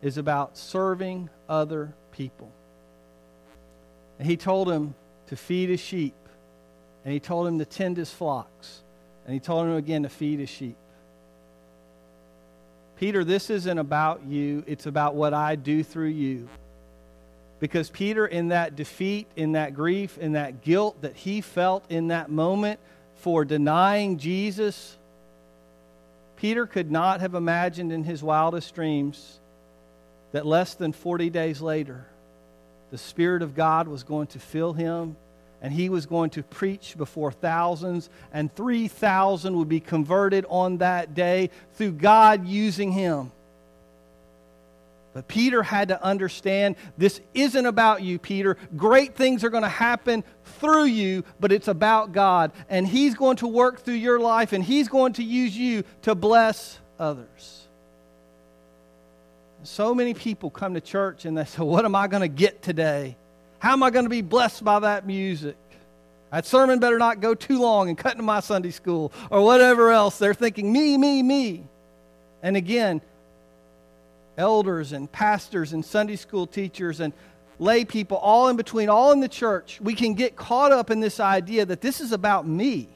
is 0.00 0.16
about 0.18 0.56
serving 0.56 1.28
other 1.48 1.94
people. 2.12 2.50
And 4.18 4.26
he 4.26 4.36
told 4.36 4.70
him 4.70 4.94
to 5.28 5.36
feed 5.36 5.68
his 5.68 5.80
sheep, 5.80 6.14
and 7.04 7.12
he 7.12 7.20
told 7.20 7.46
him 7.46 7.58
to 7.58 7.64
tend 7.64 7.96
his 7.96 8.10
flocks, 8.10 8.82
and 9.24 9.34
he 9.34 9.40
told 9.40 9.66
him 9.66 9.74
again 9.74 10.02
to 10.04 10.08
feed 10.08 10.38
his 10.38 10.48
sheep. 10.48 10.76
Peter, 12.96 13.24
this 13.24 13.50
isn't 13.50 13.78
about 13.78 14.24
you, 14.24 14.62
it's 14.66 14.86
about 14.86 15.14
what 15.14 15.34
I 15.34 15.56
do 15.56 15.82
through 15.82 16.08
you. 16.08 16.48
Because 17.58 17.90
Peter, 17.90 18.26
in 18.26 18.48
that 18.48 18.76
defeat, 18.76 19.26
in 19.36 19.52
that 19.52 19.74
grief, 19.74 20.18
in 20.18 20.32
that 20.32 20.62
guilt 20.62 21.00
that 21.02 21.16
he 21.16 21.40
felt 21.40 21.84
in 21.88 22.08
that 22.08 22.30
moment 22.30 22.80
for 23.22 23.44
denying 23.44 24.18
Jesus, 24.18 24.96
Peter 26.36 26.66
could 26.66 26.90
not 26.90 27.20
have 27.20 27.34
imagined 27.34 27.92
in 27.92 28.02
his 28.02 28.20
wildest 28.20 28.74
dreams 28.74 29.38
that 30.32 30.44
less 30.44 30.74
than 30.74 30.92
40 30.92 31.30
days 31.30 31.60
later, 31.60 32.04
the 32.90 32.98
Spirit 32.98 33.42
of 33.42 33.54
God 33.54 33.86
was 33.86 34.02
going 34.02 34.26
to 34.28 34.40
fill 34.40 34.72
him 34.72 35.16
and 35.62 35.72
he 35.72 35.88
was 35.88 36.04
going 36.06 36.30
to 36.30 36.42
preach 36.42 36.96
before 36.98 37.30
thousands, 37.30 38.10
and 38.32 38.52
3,000 38.52 39.56
would 39.56 39.68
be 39.68 39.78
converted 39.78 40.44
on 40.48 40.78
that 40.78 41.14
day 41.14 41.50
through 41.74 41.92
God 41.92 42.44
using 42.44 42.90
him. 42.90 43.30
But 45.14 45.28
Peter 45.28 45.62
had 45.62 45.88
to 45.88 46.02
understand 46.02 46.76
this 46.96 47.20
isn't 47.34 47.66
about 47.66 48.02
you, 48.02 48.18
Peter. 48.18 48.56
Great 48.76 49.14
things 49.14 49.44
are 49.44 49.50
going 49.50 49.62
to 49.62 49.68
happen 49.68 50.24
through 50.44 50.84
you, 50.84 51.24
but 51.38 51.52
it's 51.52 51.68
about 51.68 52.12
God. 52.12 52.52
And 52.70 52.86
He's 52.86 53.14
going 53.14 53.36
to 53.36 53.46
work 53.46 53.80
through 53.80 53.94
your 53.94 54.18
life, 54.18 54.52
and 54.52 54.64
He's 54.64 54.88
going 54.88 55.14
to 55.14 55.22
use 55.22 55.56
you 55.56 55.84
to 56.02 56.14
bless 56.14 56.78
others. 56.98 57.62
So 59.64 59.94
many 59.94 60.14
people 60.14 60.50
come 60.50 60.74
to 60.74 60.80
church 60.80 61.24
and 61.24 61.36
they 61.38 61.44
say, 61.44 61.62
What 61.62 61.84
am 61.84 61.94
I 61.94 62.08
going 62.08 62.22
to 62.22 62.28
get 62.28 62.62
today? 62.62 63.16
How 63.58 63.72
am 63.72 63.82
I 63.82 63.90
going 63.90 64.04
to 64.04 64.10
be 64.10 64.22
blessed 64.22 64.64
by 64.64 64.80
that 64.80 65.06
music? 65.06 65.56
That 66.32 66.46
sermon 66.46 66.80
better 66.80 66.98
not 66.98 67.20
go 67.20 67.34
too 67.34 67.60
long 67.60 67.88
and 67.88 67.96
cut 67.96 68.12
into 68.12 68.24
my 68.24 68.40
Sunday 68.40 68.70
school 68.70 69.12
or 69.30 69.42
whatever 69.42 69.90
else. 69.90 70.18
They're 70.18 70.34
thinking, 70.34 70.72
Me, 70.72 70.96
me, 70.96 71.22
me. 71.22 71.68
And 72.42 72.56
again, 72.56 73.02
elders 74.36 74.92
and 74.92 75.10
pastors 75.10 75.72
and 75.72 75.84
Sunday 75.84 76.16
school 76.16 76.46
teachers 76.46 77.00
and 77.00 77.12
lay 77.58 77.84
people, 77.84 78.16
all 78.16 78.48
in 78.48 78.56
between, 78.56 78.88
all 78.88 79.12
in 79.12 79.20
the 79.20 79.28
church, 79.28 79.80
we 79.80 79.94
can 79.94 80.14
get 80.14 80.36
caught 80.36 80.72
up 80.72 80.90
in 80.90 81.00
this 81.00 81.20
idea 81.20 81.64
that 81.64 81.80
this 81.80 82.00
is 82.00 82.12
about 82.12 82.46
me. 82.46 82.88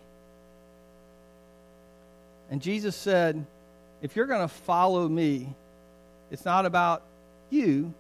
And 2.50 2.61
Jesus 2.61 2.97
said, 2.97 3.47
if 4.02 4.16
you're 4.16 4.26
going 4.26 4.47
to 4.47 4.55
follow 4.55 5.09
me, 5.09 5.55
it's 6.31 6.45
not 6.45 6.66
about 6.66 7.02
you, 7.50 7.95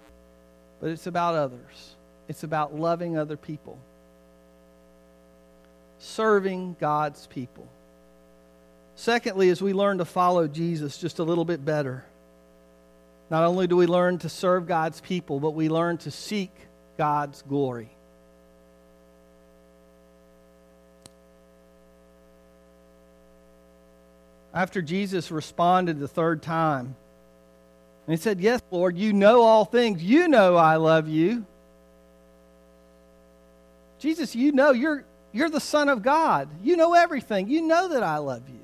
but 0.80 0.90
it's 0.90 1.06
about 1.06 1.34
others. 1.34 1.94
It's 2.28 2.42
about 2.42 2.74
loving 2.74 3.16
other 3.16 3.36
people, 3.36 3.78
serving 5.98 6.76
God's 6.80 7.26
people. 7.28 7.68
Secondly, 8.96 9.50
as 9.50 9.62
we 9.62 9.72
learn 9.72 9.98
to 9.98 10.04
follow 10.04 10.48
Jesus 10.48 10.98
just 10.98 11.18
a 11.18 11.22
little 11.22 11.44
bit 11.44 11.64
better, 11.64 12.04
not 13.30 13.44
only 13.44 13.66
do 13.66 13.76
we 13.76 13.86
learn 13.86 14.18
to 14.18 14.28
serve 14.28 14.66
God's 14.66 15.00
people, 15.00 15.40
but 15.40 15.50
we 15.50 15.68
learn 15.68 15.98
to 15.98 16.10
seek 16.10 16.50
God's 16.96 17.42
glory. 17.42 17.90
After 24.54 24.80
Jesus 24.80 25.30
responded 25.30 25.98
the 25.98 26.08
third 26.08 26.42
time, 26.42 26.96
and 28.06 28.16
he 28.16 28.22
said, 28.22 28.40
Yes, 28.40 28.62
Lord, 28.70 28.96
you 28.96 29.12
know 29.12 29.42
all 29.42 29.64
things. 29.64 30.02
You 30.02 30.28
know 30.28 30.56
I 30.56 30.76
love 30.76 31.08
you. 31.08 31.44
Jesus, 33.98 34.36
you 34.36 34.52
know 34.52 34.70
you're, 34.70 35.04
you're 35.32 35.50
the 35.50 35.60
Son 35.60 35.88
of 35.88 36.02
God. 36.02 36.48
You 36.62 36.76
know 36.76 36.94
everything. 36.94 37.48
You 37.48 37.62
know 37.62 37.88
that 37.88 38.02
I 38.02 38.18
love 38.18 38.48
you. 38.48 38.55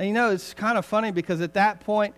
And 0.00 0.08
you 0.08 0.14
know, 0.14 0.30
it's 0.30 0.54
kind 0.54 0.78
of 0.78 0.86
funny 0.86 1.10
because 1.10 1.42
at 1.42 1.52
that 1.52 1.80
point, 1.80 2.14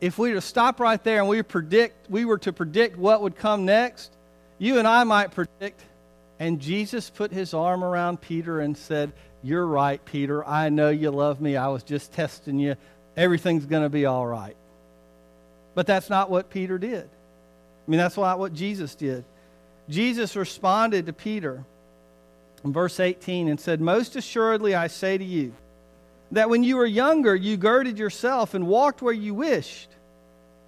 if 0.00 0.16
we 0.16 0.28
were 0.28 0.36
to 0.36 0.40
stop 0.40 0.78
right 0.78 1.02
there 1.02 1.18
and 1.18 1.28
we 1.28 1.42
predict, 1.42 2.08
we 2.08 2.24
were 2.24 2.38
to 2.38 2.52
predict 2.52 2.96
what 2.96 3.20
would 3.20 3.34
come 3.34 3.64
next, 3.64 4.16
you 4.58 4.78
and 4.78 4.86
I 4.86 5.02
might 5.02 5.32
predict. 5.32 5.82
And 6.38 6.60
Jesus 6.60 7.10
put 7.10 7.32
his 7.32 7.52
arm 7.52 7.82
around 7.82 8.20
Peter 8.20 8.60
and 8.60 8.78
said, 8.78 9.12
You're 9.42 9.66
right, 9.66 10.02
Peter. 10.04 10.46
I 10.46 10.68
know 10.68 10.90
you 10.90 11.10
love 11.10 11.40
me. 11.40 11.56
I 11.56 11.66
was 11.66 11.82
just 11.82 12.12
testing 12.12 12.60
you. 12.60 12.76
Everything's 13.16 13.66
going 13.66 13.82
to 13.82 13.88
be 13.88 14.06
all 14.06 14.24
right. 14.24 14.56
But 15.74 15.88
that's 15.88 16.08
not 16.08 16.30
what 16.30 16.48
Peter 16.48 16.78
did. 16.78 17.06
I 17.06 17.90
mean, 17.90 17.98
that's 17.98 18.16
not 18.16 18.38
what 18.38 18.52
Jesus 18.52 18.94
did. 18.94 19.24
Jesus 19.88 20.36
responded 20.36 21.06
to 21.06 21.12
Peter 21.12 21.64
in 22.62 22.72
verse 22.72 23.00
18 23.00 23.48
and 23.48 23.58
said, 23.58 23.80
Most 23.80 24.14
assuredly 24.14 24.76
I 24.76 24.86
say 24.86 25.18
to 25.18 25.24
you, 25.24 25.56
that 26.32 26.50
when 26.50 26.64
you 26.64 26.76
were 26.76 26.86
younger, 26.86 27.34
you 27.34 27.56
girded 27.56 27.98
yourself 27.98 28.54
and 28.54 28.66
walked 28.66 29.02
where 29.02 29.14
you 29.14 29.34
wished. 29.34 29.88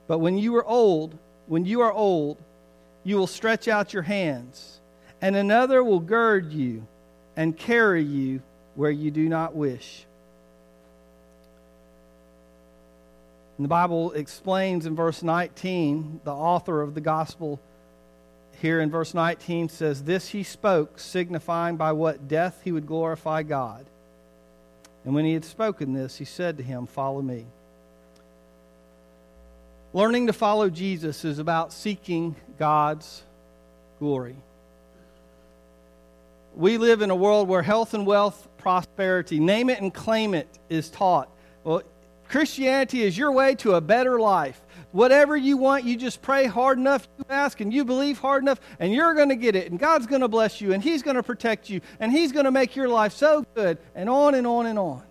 But 0.06 0.18
when 0.18 0.38
you 0.38 0.56
are 0.56 0.64
old, 0.64 1.18
when 1.46 1.64
you 1.64 1.80
are 1.80 1.92
old, 1.92 2.38
you 3.04 3.16
will 3.16 3.26
stretch 3.26 3.68
out 3.68 3.92
your 3.92 4.02
hands, 4.02 4.80
and 5.20 5.34
another 5.34 5.82
will 5.82 6.00
gird 6.00 6.52
you 6.52 6.86
and 7.36 7.56
carry 7.56 8.02
you 8.02 8.42
where 8.74 8.90
you 8.90 9.10
do 9.10 9.28
not 9.28 9.54
wish. 9.54 10.04
And 13.56 13.64
the 13.64 13.68
Bible 13.68 14.12
explains 14.12 14.86
in 14.86 14.94
verse 14.94 15.22
19, 15.22 16.20
the 16.22 16.32
author 16.32 16.80
of 16.80 16.94
the 16.94 17.00
gospel 17.00 17.60
here 18.60 18.80
in 18.80 18.90
verse 18.90 19.14
19 19.14 19.68
says, 19.68 20.04
This 20.04 20.28
he 20.28 20.42
spoke, 20.42 20.98
signifying 20.98 21.76
by 21.76 21.92
what 21.92 22.28
death 22.28 22.60
he 22.62 22.72
would 22.72 22.86
glorify 22.86 23.42
God. 23.42 23.86
And 25.05 25.14
when 25.14 25.25
he 25.25 25.33
had 25.33 25.45
spoken 25.45 25.93
this, 25.93 26.17
he 26.17 26.25
said 26.25 26.57
to 26.59 26.62
him, 26.62 26.87
Follow 26.87 27.23
me. 27.23 27.47
Learning 29.93 30.26
to 30.26 30.33
follow 30.33 30.69
Jesus 30.69 31.25
is 31.25 31.38
about 31.38 31.73
seeking 31.73 32.37
God's 32.59 33.23
glory. 33.99 34.37
We 36.55 36.76
live 36.76 37.02
in 37.02 37.11
a 37.11 37.17
world 37.17 37.49
where 37.49 37.62
health 37.62 37.95
and 37.95 38.07
wealth, 38.07 38.49
prosperity, 38.59 39.40
name 39.40 39.71
it 39.71 39.81
and 39.81 39.95
claim 39.95 40.35
it, 40.35 40.49
is 40.69 40.90
taught. 40.90 41.31
Well, 41.64 41.83
Christianity 42.28 43.02
is 43.02 43.17
your 43.17 43.33
way 43.33 43.55
to 43.57 43.75
a 43.75 43.81
better 43.81 44.21
life. 44.21 44.61
Whatever 44.92 45.37
you 45.37 45.59
want, 45.59 45.85
you 45.85 45.97
just 45.97 46.23
pray 46.23 46.47
hard 46.47 46.78
enough, 46.78 47.07
you 47.18 47.25
ask, 47.28 47.61
and 47.61 47.73
you 47.73 47.85
believe 47.85 48.18
hard 48.18 48.42
enough, 48.42 48.59
and 48.78 48.92
you're 48.92 49.14
going 49.14 49.28
to 49.28 49.37
get 49.37 49.54
it. 49.54 49.71
And 49.71 49.78
God's 49.78 50.07
going 50.07 50.23
to 50.23 50.28
bless 50.28 50.61
you, 50.61 50.73
and 50.73 50.83
He's 50.83 51.02
going 51.02 51.16
to 51.16 51.23
protect 51.23 51.68
you, 51.68 51.83
and 52.00 52.11
He's 52.11 52.33
going 52.33 52.47
to 52.47 52.50
make 52.50 52.75
your 52.75 52.88
life 52.88 53.12
so 53.12 53.45
good, 53.54 53.78
and 53.95 54.09
on 54.09 54.35
and 54.35 54.47
on 54.47 54.66
and 54.66 54.78
on. 54.78 55.02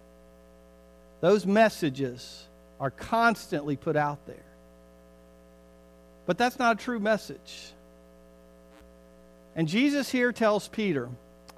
Those 1.21 1.45
messages 1.45 2.47
are 2.79 2.89
constantly 2.91 3.75
put 3.75 3.95
out 3.95 4.25
there. 4.25 4.35
But 6.25 6.37
that's 6.37 6.59
not 6.59 6.79
a 6.79 6.83
true 6.83 6.99
message. 6.99 7.71
And 9.55 9.67
Jesus 9.67 10.09
here 10.09 10.31
tells 10.31 10.67
Peter, 10.67 11.09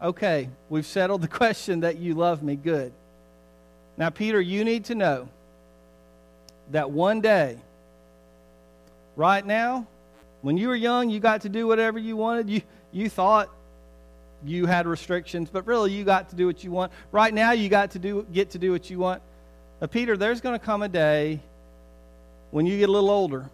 okay, 0.02 0.50
we've 0.70 0.86
settled 0.86 1.22
the 1.22 1.28
question 1.30 1.82
that 1.82 1.98
you 1.98 2.16
love 2.16 2.44
me. 2.44 2.56
Good. 2.56 2.92
Now, 3.98 4.10
Peter, 4.10 4.40
you 4.40 4.64
need 4.64 4.86
to 4.86 4.96
know 4.96 5.28
that 6.72 6.92
one 6.92 7.20
day, 7.20 7.58
right 9.20 9.46
now, 9.46 9.86
when 10.42 10.56
you 10.56 10.70
were 10.70 10.76
young, 10.76 11.10
you 11.10 11.20
got 11.20 11.42
to 11.42 11.50
do 11.50 11.68
whatever 11.68 12.00
you 12.00 12.16
wanted. 12.16 12.50
You, 12.50 12.62
you 12.94 13.10
thought 13.10 13.50
you 14.46 14.66
had 14.66 14.88
restrictions, 14.88 15.50
but 15.52 15.68
really 15.68 15.92
you 15.92 16.06
got 16.06 16.30
to 16.30 16.38
do 16.38 16.48
what 16.48 16.64
you 16.64 16.72
want. 16.72 16.94
Right 17.12 17.34
now, 17.34 17.52
you 17.52 17.68
got 17.68 17.92
to 17.92 18.00
do, 18.00 18.26
get 18.32 18.52
to 18.52 18.58
do 18.58 18.72
what 18.72 18.90
you 18.90 18.98
want. 18.98 19.22
But 19.82 19.92
Peter, 19.92 20.16
there's 20.16 20.40
going 20.40 20.58
to 20.58 20.66
come 20.66 20.82
a 20.84 20.88
day 20.88 21.42
when 22.52 22.66
you 22.66 22.80
get 22.80 22.88
a 22.88 22.92
little 22.92 23.10
older 23.10 23.50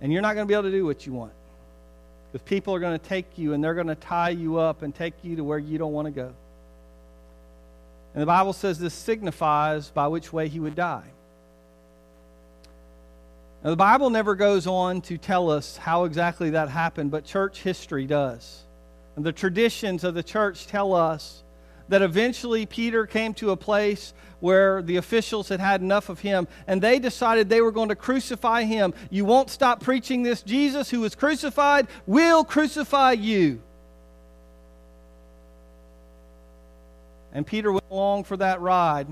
and 0.00 0.12
you're 0.12 0.22
not 0.22 0.34
going 0.34 0.46
to 0.46 0.48
be 0.48 0.54
able 0.54 0.64
to 0.64 0.72
do 0.72 0.84
what 0.84 1.06
you 1.06 1.12
want. 1.12 1.32
Because 2.32 2.44
people 2.44 2.74
are 2.74 2.80
going 2.80 2.98
to 2.98 3.08
take 3.08 3.38
you 3.38 3.52
and 3.52 3.62
they're 3.62 3.74
going 3.74 3.86
to 3.86 3.94
tie 3.94 4.30
you 4.30 4.58
up 4.58 4.82
and 4.82 4.92
take 4.92 5.14
you 5.22 5.36
to 5.36 5.44
where 5.44 5.58
you 5.58 5.78
don't 5.78 5.92
want 5.92 6.06
to 6.06 6.12
go. 6.12 6.32
And 8.14 8.22
the 8.22 8.26
Bible 8.26 8.52
says 8.52 8.80
this 8.80 8.94
signifies 8.94 9.90
by 9.90 10.08
which 10.08 10.32
way 10.32 10.48
he 10.48 10.58
would 10.58 10.74
die. 10.74 11.04
Now, 13.62 13.70
the 13.70 13.76
Bible 13.76 14.08
never 14.08 14.34
goes 14.34 14.66
on 14.66 15.02
to 15.02 15.18
tell 15.18 15.50
us 15.50 15.76
how 15.76 16.04
exactly 16.04 16.50
that 16.50 16.70
happened, 16.70 17.10
but 17.10 17.24
church 17.24 17.62
history 17.62 18.06
does. 18.06 18.62
And 19.16 19.24
the 19.24 19.32
traditions 19.32 20.02
of 20.02 20.14
the 20.14 20.22
church 20.22 20.66
tell 20.66 20.94
us 20.94 21.42
that 21.90 22.00
eventually 22.00 22.64
Peter 22.64 23.04
came 23.04 23.34
to 23.34 23.50
a 23.50 23.56
place 23.56 24.14
where 24.38 24.80
the 24.80 24.96
officials 24.96 25.48
had 25.48 25.60
had 25.60 25.82
enough 25.82 26.08
of 26.08 26.20
him 26.20 26.48
and 26.66 26.80
they 26.80 26.98
decided 26.98 27.48
they 27.48 27.60
were 27.60 27.72
going 27.72 27.90
to 27.90 27.96
crucify 27.96 28.62
him. 28.62 28.94
You 29.10 29.24
won't 29.26 29.50
stop 29.50 29.82
preaching 29.82 30.22
this 30.22 30.40
Jesus 30.40 30.88
who 30.88 31.00
was 31.00 31.14
crucified 31.14 31.88
will 32.06 32.44
crucify 32.44 33.12
you. 33.12 33.60
And 37.32 37.46
Peter 37.46 37.70
went 37.70 37.84
along 37.90 38.24
for 38.24 38.36
that 38.38 38.60
ride, 38.60 39.06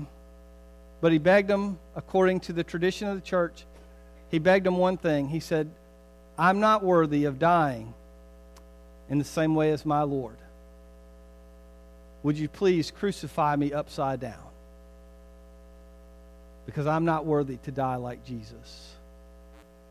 but 1.01 1.11
he 1.11 1.17
begged 1.17 1.49
them, 1.49 1.79
according 1.95 2.39
to 2.41 2.53
the 2.53 2.63
tradition 2.63 3.07
of 3.07 3.15
the 3.15 3.21
church, 3.21 3.65
he 4.29 4.39
begged 4.39 4.67
him 4.67 4.77
one 4.77 4.97
thing. 4.97 5.27
He 5.29 5.39
said, 5.39 5.69
I'm 6.37 6.59
not 6.59 6.83
worthy 6.83 7.25
of 7.25 7.39
dying 7.39 7.93
in 9.09 9.17
the 9.17 9.25
same 9.25 9.55
way 9.55 9.71
as 9.71 9.85
my 9.85 10.03
Lord. 10.03 10.37
Would 12.23 12.37
you 12.37 12.47
please 12.47 12.91
crucify 12.91 13.55
me 13.55 13.73
upside 13.73 14.19
down? 14.19 14.43
Because 16.65 16.85
I'm 16.85 17.05
not 17.05 17.25
worthy 17.25 17.57
to 17.63 17.71
die 17.71 17.95
like 17.95 18.25
Jesus. 18.25 18.93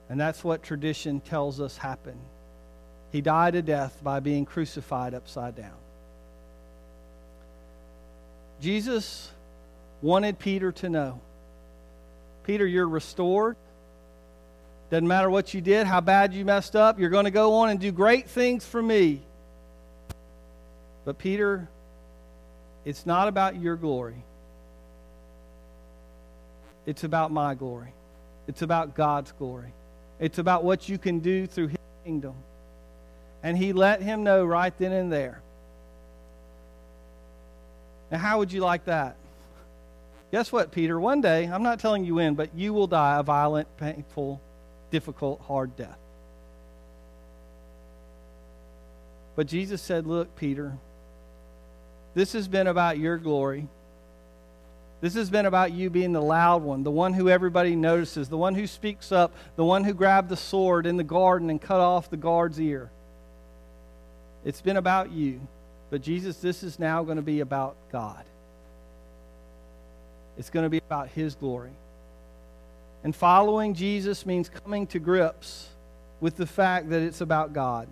And 0.09 0.21
that's 0.21 0.45
what 0.45 0.63
tradition 0.63 1.21
tells 1.21 1.61
us 1.61 1.77
happened. 1.77 2.21
He 3.11 3.21
died 3.21 3.55
a 3.55 3.63
death 3.63 3.99
by 4.03 4.21
being 4.21 4.45
crucified 4.45 5.15
upside 5.15 5.57
down. 5.57 5.77
Jesus 8.61 9.31
wanted 10.03 10.39
Peter 10.39 10.73
to 10.73 10.89
know 10.89 11.21
Peter, 12.49 12.67
you're 12.67 12.89
restored. 12.89 13.59
Doesn't 14.91 15.07
matter 15.07 15.29
what 15.29 15.53
you 15.53 15.61
did, 15.61 15.87
how 15.87 16.01
bad 16.01 16.33
you 16.33 16.45
messed 16.45 16.75
up, 16.75 16.99
you're 16.99 17.11
going 17.11 17.27
to 17.27 17.31
go 17.31 17.55
on 17.55 17.71
and 17.71 17.79
do 17.79 17.93
great 17.93 18.29
things 18.29 18.65
for 18.65 18.83
me. 18.83 19.21
But, 21.05 21.19
Peter, 21.19 21.69
it's 22.85 23.05
not 23.05 23.29
about 23.29 23.61
your 23.61 23.77
glory, 23.77 24.23
it's 26.87 27.05
about 27.05 27.31
my 27.31 27.55
glory. 27.55 27.93
It's 28.47 28.63
about 28.63 28.95
God's 28.95 29.31
glory. 29.33 29.75
It's 30.19 30.39
about 30.39 30.65
what 30.65 30.89
you 30.89 30.97
can 30.97 31.19
do 31.19 31.47
through 31.47 31.67
His 31.67 31.79
kingdom. 32.03 32.33
And 33.43 33.59
He 33.59 33.75
let 33.75 34.01
him 34.01 34.25
know 34.25 34.43
right 34.43 34.73
then 34.79 34.93
and 34.93 35.13
there 35.13 35.43
now, 38.11 38.19
how 38.19 38.39
would 38.39 38.53
you 38.53 38.61
like 38.61 38.87
that? 38.87 39.17
Guess 40.33 40.53
what, 40.53 40.73
Peter? 40.73 40.99
One 40.99 41.21
day, 41.21 41.45
I'm 41.45 41.63
not 41.63 41.79
telling 41.79 42.05
you 42.05 42.17
when, 42.17 42.35
but 42.35 42.55
you 42.55 42.73
will 42.73 42.87
die 42.87 43.19
a 43.19 43.23
violent, 43.23 43.69
painful, 43.77 44.41
difficult, 44.91 45.41
hard 45.43 45.77
death. 45.77 45.99
But 49.37 49.47
Jesus 49.47 49.81
said, 49.81 50.07
Look, 50.07 50.35
Peter, 50.37 50.77
this 52.15 52.33
has 52.33 52.49
been 52.49 52.67
about 52.67 52.99
your 52.99 53.19
glory. 53.19 53.69
This 55.01 55.15
has 55.15 55.31
been 55.31 55.47
about 55.47 55.73
you 55.73 55.91
being 55.91 56.13
the 56.13 56.21
loud 56.21 56.63
one, 56.63 56.83
the 56.83 56.91
one 56.91 57.13
who 57.13 57.29
everybody 57.29 57.77
notices, 57.77 58.29
the 58.29 58.37
one 58.37 58.57
who 58.57 58.67
speaks 58.67 59.13
up, 59.13 59.33
the 59.55 59.65
one 59.65 59.85
who 59.85 59.95
grabbed 59.95 60.29
the 60.29 60.37
sword 60.37 60.87
in 60.87 60.97
the 60.97 61.05
garden 61.05 61.51
and 61.51 61.63
cut 61.63 61.79
off 61.79 62.11
the 62.11 62.17
guard's 62.17 62.61
ear. 62.61 62.91
It's 64.45 64.61
been 64.61 64.77
about 64.77 65.13
you. 65.13 65.41
But 65.91 66.03
Jesus, 66.03 66.39
this 66.39 66.63
is 66.63 66.79
now 66.79 67.05
going 67.05 67.17
to 67.17 67.23
be 67.23 67.41
about 67.41 67.77
God. 67.93 68.25
It's 70.37 70.51
going 70.51 70.65
to 70.65 70.71
be 70.71 70.79
about 70.79 71.09
His 71.09 71.35
glory. 71.35 71.71
And 73.05 73.15
following 73.15 73.75
Jesus 73.75 74.27
means 74.27 74.49
coming 74.49 74.87
to 74.89 74.99
grips 74.99 75.69
with 76.21 76.37
the 76.37 76.47
fact 76.47 76.91
that 76.91 77.03
it's 77.03 77.21
about 77.21 77.53
God. 77.53 77.89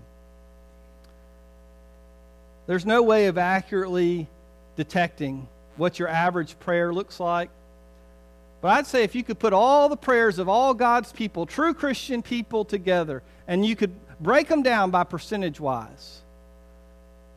There's 2.67 2.85
no 2.85 3.03
way 3.03 3.27
of 3.27 3.39
accurately 3.39 4.27
detecting 4.77 5.47
what 5.77 5.99
your 5.99 6.09
average 6.09 6.59
prayer 6.59 6.93
looks 6.93 7.21
like. 7.21 7.51
But 8.61 8.69
I'd 8.69 8.87
say 8.87 9.05
if 9.05 9.15
you 9.15 9.23
could 9.23 9.39
put 9.39 9.53
all 9.53 9.89
the 9.89 9.97
prayers 9.97 10.39
of 10.39 10.49
all 10.49 10.75
God's 10.75 11.13
people, 11.13 11.47
true 11.47 11.75
Christian 11.75 12.23
people, 12.23 12.65
together, 12.65 13.23
and 13.47 13.65
you 13.65 13.77
could 13.77 13.95
break 14.21 14.49
them 14.49 14.63
down 14.63 14.91
by 14.91 15.05
percentage 15.05 15.61
wise, 15.61 16.23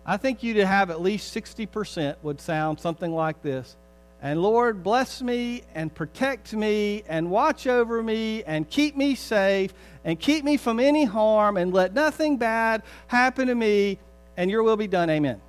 I 0.06 0.18
think 0.18 0.42
you'd 0.42 0.58
have 0.58 0.90
at 0.90 1.02
least 1.02 1.36
60% 1.36 2.16
would 2.24 2.42
sound 2.42 2.80
something 2.80 3.14
like 3.14 3.44
this. 3.44 3.76
And 4.22 4.42
Lord, 4.42 4.84
bless 4.84 5.22
me 5.22 5.64
and 5.74 5.94
protect 5.94 6.54
me 6.54 7.04
and 7.08 7.30
watch 7.30 7.68
over 7.68 8.04
me 8.04 8.44
and 8.44 8.70
keep 8.70 8.98
me 8.98 9.16
safe 9.16 9.74
and 10.04 10.20
keep 10.20 10.44
me 10.44 10.58
from 10.58 10.80
any 10.80 11.06
harm 11.06 11.56
and 11.56 11.74
let 11.74 11.94
nothing 11.94 12.38
bad 12.38 12.84
happen 13.08 13.48
to 13.48 13.56
me 13.56 13.98
and 14.36 14.52
your 14.52 14.64
will 14.64 14.78
be 14.78 14.88
done. 14.88 15.10
Amen. 15.10 15.42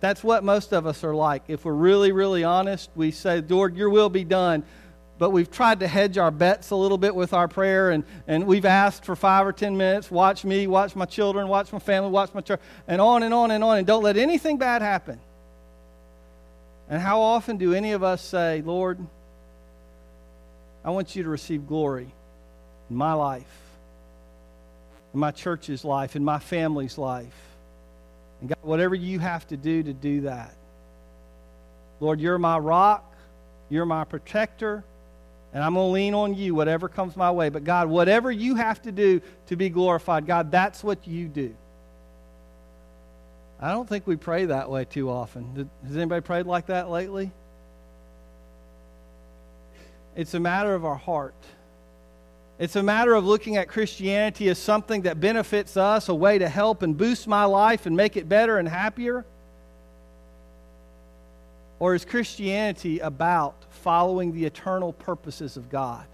That's 0.00 0.24
what 0.24 0.44
most 0.44 0.72
of 0.72 0.86
us 0.86 1.04
are 1.04 1.14
like. 1.14 1.44
If 1.48 1.64
we're 1.64 1.72
really, 1.72 2.12
really 2.12 2.44
honest, 2.44 2.90
we 2.94 3.10
say, 3.10 3.40
Lord, 3.40 3.76
your 3.76 3.90
will 3.90 4.08
be 4.08 4.24
done 4.24 4.64
but 5.18 5.30
we've 5.30 5.50
tried 5.50 5.80
to 5.80 5.88
hedge 5.88 6.18
our 6.18 6.30
bets 6.30 6.70
a 6.70 6.76
little 6.76 6.98
bit 6.98 7.14
with 7.14 7.32
our 7.32 7.48
prayer, 7.48 7.90
and, 7.90 8.04
and 8.26 8.46
we've 8.46 8.64
asked 8.64 9.04
for 9.04 9.16
five 9.16 9.46
or 9.46 9.52
ten 9.52 9.76
minutes 9.76 10.10
watch 10.10 10.44
me, 10.44 10.66
watch 10.66 10.94
my 10.94 11.06
children, 11.06 11.48
watch 11.48 11.72
my 11.72 11.78
family, 11.78 12.10
watch 12.10 12.34
my 12.34 12.40
church, 12.40 12.60
and 12.86 13.00
on 13.00 13.22
and 13.22 13.32
on 13.32 13.50
and 13.50 13.64
on, 13.64 13.78
and 13.78 13.86
don't 13.86 14.02
let 14.02 14.16
anything 14.16 14.58
bad 14.58 14.82
happen. 14.82 15.18
And 16.88 17.02
how 17.02 17.20
often 17.20 17.56
do 17.56 17.74
any 17.74 17.92
of 17.92 18.02
us 18.02 18.22
say, 18.22 18.62
Lord, 18.62 18.98
I 20.84 20.90
want 20.90 21.16
you 21.16 21.24
to 21.24 21.28
receive 21.28 21.66
glory 21.66 22.12
in 22.88 22.96
my 22.96 23.12
life, 23.12 23.60
in 25.12 25.18
my 25.18 25.32
church's 25.32 25.84
life, 25.84 26.14
in 26.14 26.24
my 26.24 26.38
family's 26.38 26.96
life? 26.96 27.34
And 28.40 28.50
God, 28.50 28.58
whatever 28.62 28.94
you 28.94 29.18
have 29.18 29.46
to 29.48 29.56
do 29.56 29.82
to 29.82 29.92
do 29.92 30.22
that. 30.22 30.54
Lord, 31.98 32.20
you're 32.20 32.38
my 32.38 32.58
rock, 32.58 33.14
you're 33.68 33.86
my 33.86 34.04
protector. 34.04 34.84
And 35.52 35.64
I'm 35.64 35.74
going 35.74 35.88
to 35.88 35.92
lean 35.92 36.14
on 36.14 36.34
you, 36.34 36.54
whatever 36.54 36.88
comes 36.88 37.16
my 37.16 37.30
way. 37.30 37.48
But 37.48 37.64
God, 37.64 37.88
whatever 37.88 38.30
you 38.30 38.56
have 38.56 38.82
to 38.82 38.92
do 38.92 39.22
to 39.46 39.56
be 39.56 39.70
glorified, 39.70 40.26
God, 40.26 40.50
that's 40.50 40.84
what 40.84 41.06
you 41.06 41.28
do. 41.28 41.56
I 43.60 43.72
don't 43.72 43.88
think 43.88 44.06
we 44.06 44.16
pray 44.16 44.46
that 44.46 44.70
way 44.70 44.84
too 44.84 45.10
often. 45.10 45.70
Has 45.86 45.96
anybody 45.96 46.20
prayed 46.20 46.46
like 46.46 46.66
that 46.66 46.90
lately? 46.90 47.30
It's 50.14 50.34
a 50.34 50.40
matter 50.40 50.74
of 50.74 50.84
our 50.84 50.94
heart. 50.96 51.34
It's 52.58 52.76
a 52.76 52.82
matter 52.82 53.14
of 53.14 53.24
looking 53.24 53.56
at 53.56 53.68
Christianity 53.68 54.48
as 54.48 54.58
something 54.58 55.02
that 55.02 55.20
benefits 55.20 55.76
us, 55.76 56.08
a 56.08 56.14
way 56.14 56.38
to 56.38 56.48
help 56.48 56.82
and 56.82 56.96
boost 56.96 57.26
my 57.26 57.44
life 57.44 57.86
and 57.86 57.96
make 57.96 58.16
it 58.16 58.28
better 58.28 58.58
and 58.58 58.66
happier. 58.66 59.26
Or 61.78 61.94
is 61.94 62.06
Christianity 62.06 63.00
about 63.00 63.54
following 63.68 64.32
the 64.32 64.46
eternal 64.46 64.94
purposes 64.94 65.58
of 65.58 65.68
God? 65.68 66.06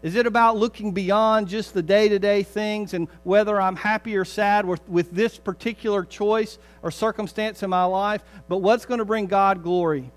Is 0.00 0.14
it 0.14 0.26
about 0.26 0.56
looking 0.56 0.92
beyond 0.92 1.48
just 1.48 1.74
the 1.74 1.82
day 1.82 2.08
to 2.08 2.18
day 2.18 2.44
things 2.44 2.94
and 2.94 3.08
whether 3.24 3.60
I'm 3.60 3.74
happy 3.74 4.16
or 4.16 4.24
sad 4.24 4.64
with, 4.64 4.86
with 4.88 5.10
this 5.10 5.38
particular 5.38 6.04
choice 6.04 6.58
or 6.82 6.90
circumstance 6.92 7.62
in 7.64 7.70
my 7.70 7.84
life? 7.84 8.22
But 8.48 8.58
what's 8.58 8.86
going 8.86 8.98
to 8.98 9.04
bring 9.04 9.26
God 9.26 9.62
glory? 9.62 10.10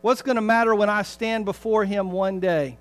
What's 0.00 0.22
going 0.22 0.36
to 0.36 0.42
matter 0.42 0.74
when 0.74 0.90
I 0.90 1.02
stand 1.02 1.44
before 1.44 1.84
Him 1.84 2.12
one 2.12 2.38
day? 2.38 2.78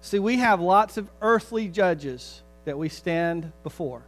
See, 0.00 0.18
we 0.18 0.36
have 0.36 0.60
lots 0.60 0.96
of 0.96 1.10
earthly 1.20 1.68
judges 1.68 2.42
that 2.64 2.78
we 2.78 2.88
stand 2.88 3.52
before. 3.62 4.02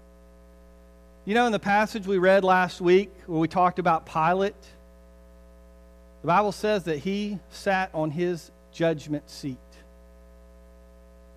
You 1.26 1.34
know, 1.34 1.44
in 1.44 1.52
the 1.52 1.58
passage 1.58 2.06
we 2.06 2.16
read 2.16 2.44
last 2.44 2.80
week 2.80 3.10
where 3.26 3.38
we 3.38 3.48
talked 3.48 3.78
about 3.78 4.06
Pilate, 4.06 4.54
the 6.22 6.26
Bible 6.26 6.52
says 6.52 6.84
that 6.84 6.98
he 6.98 7.38
sat 7.50 7.90
on 7.92 8.10
his 8.10 8.50
judgment 8.72 9.28
seat. 9.28 9.58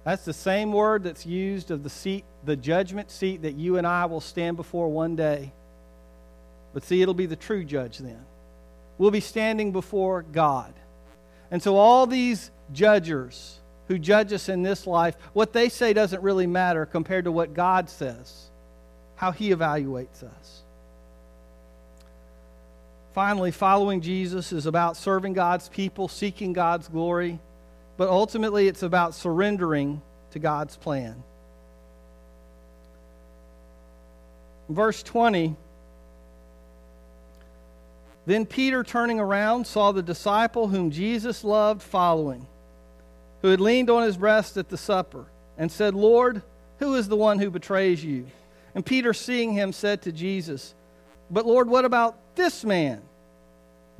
That's 0.04 0.26
the 0.26 0.34
same 0.34 0.72
word 0.72 1.04
that's 1.04 1.26
used 1.26 1.70
of 1.70 1.84
the 1.84 1.90
seat, 1.90 2.26
the 2.44 2.56
judgment 2.56 3.12
seat 3.12 3.44
that 3.44 3.56
you 3.56 3.78
and 3.78 3.86
I 3.86 4.06
will 4.06 4.22
stand 4.22 4.58
before 4.58 4.90
one 4.90 5.16
day. 5.16 5.52
But 6.74 6.84
see, 6.84 7.02
it'll 7.02 7.14
be 7.14 7.28
the 7.28 7.36
true 7.36 7.64
judge 7.64 8.00
then. 8.00 8.26
We'll 8.98 9.12
be 9.12 9.20
standing 9.20 9.72
before 9.72 10.24
God. 10.24 10.74
And 11.52 11.62
so 11.62 11.76
all 11.76 12.08
these 12.08 12.50
judgers 12.74 13.60
who 13.88 14.00
judge 14.00 14.32
us 14.32 14.50
in 14.50 14.64
this 14.64 14.88
life, 14.88 15.16
what 15.34 15.54
they 15.54 15.70
say 15.70 15.94
doesn't 15.94 16.24
really 16.24 16.48
matter 16.48 16.86
compared 16.86 17.26
to 17.26 17.32
what 17.32 17.54
God 17.54 17.90
says, 17.90 18.50
how 19.16 19.32
He 19.32 19.50
evaluates 19.50 20.24
us. 20.24 20.64
Finally, 23.14 23.52
following 23.52 24.00
Jesus 24.02 24.54
is 24.54 24.66
about 24.66 24.96
serving 24.96 25.34
God's 25.34 25.68
people, 25.68 26.08
seeking 26.08 26.54
God's 26.54 26.88
glory 26.88 27.40
but 27.98 28.10
ultimately 28.10 28.68
it's 28.68 28.84
about 28.84 29.14
surrendering 29.14 30.02
to 30.32 30.40
God's 30.40 30.78
plan. 30.78 31.24
Verse 34.70 35.04
20 35.04 35.56
Then 38.26 38.46
Peter, 38.46 38.84
turning 38.84 39.20
around, 39.20 39.68
saw 39.68 39.92
the 39.92 40.04
disciple 40.04 40.68
whom 40.68 40.92
Jesus 40.92 41.44
loved 41.44 41.82
following, 41.82 42.48
who 43.42 43.50
had 43.50 43.60
leaned 43.60 43.90
on 43.90 44.04
his 44.04 44.18
breast 44.18 44.58
at 44.58 44.70
the 44.70 44.78
supper, 44.78 45.26
and 45.58 45.72
said, 45.72 45.94
Lord, 45.94 46.42
who 46.80 46.96
is 46.96 47.08
the 47.08 47.18
one 47.18 47.40
who 47.40 47.50
betrays 47.50 48.04
you? 48.04 48.28
And 48.74 48.86
Peter, 48.86 49.14
seeing 49.14 49.54
him, 49.54 49.74
said 49.74 50.02
to 50.04 50.12
Jesus, 50.12 50.74
But 51.30 51.46
Lord, 51.46 51.70
what 51.70 51.86
about 51.86 52.16
this 52.36 52.64
man? 52.64 53.02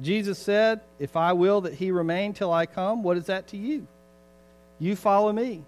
Jesus 0.02 0.40
said, 0.40 0.82
If 1.00 1.16
I 1.16 1.34
will 1.34 1.62
that 1.62 1.74
he 1.74 1.92
remain 1.92 2.34
till 2.34 2.52
I 2.52 2.66
come, 2.66 3.04
what 3.04 3.18
is 3.18 3.26
that 3.28 3.48
to 3.50 3.58
you? 3.58 3.88
You 4.80 4.96
follow 4.96 5.32
me. 5.32 5.64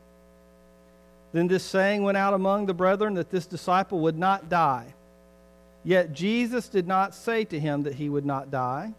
Then 1.33 1.47
this 1.47 1.63
saying 1.63 2.03
went 2.03 2.17
out 2.17 2.33
among 2.33 2.65
the 2.65 2.73
brethren 2.73 3.15
that 3.15 3.29
this 3.29 3.45
disciple 3.45 3.99
would 4.01 4.17
not 4.17 4.49
die. 4.49 4.93
Yet 5.83 6.13
Jesus 6.13 6.69
did 6.69 6.87
not 6.87 7.13
say 7.13 7.43
to 7.45 7.59
him 7.59 7.83
that 7.83 7.95
he 7.95 8.09
would 8.09 8.25
not 8.25 8.51
die. 8.51 8.93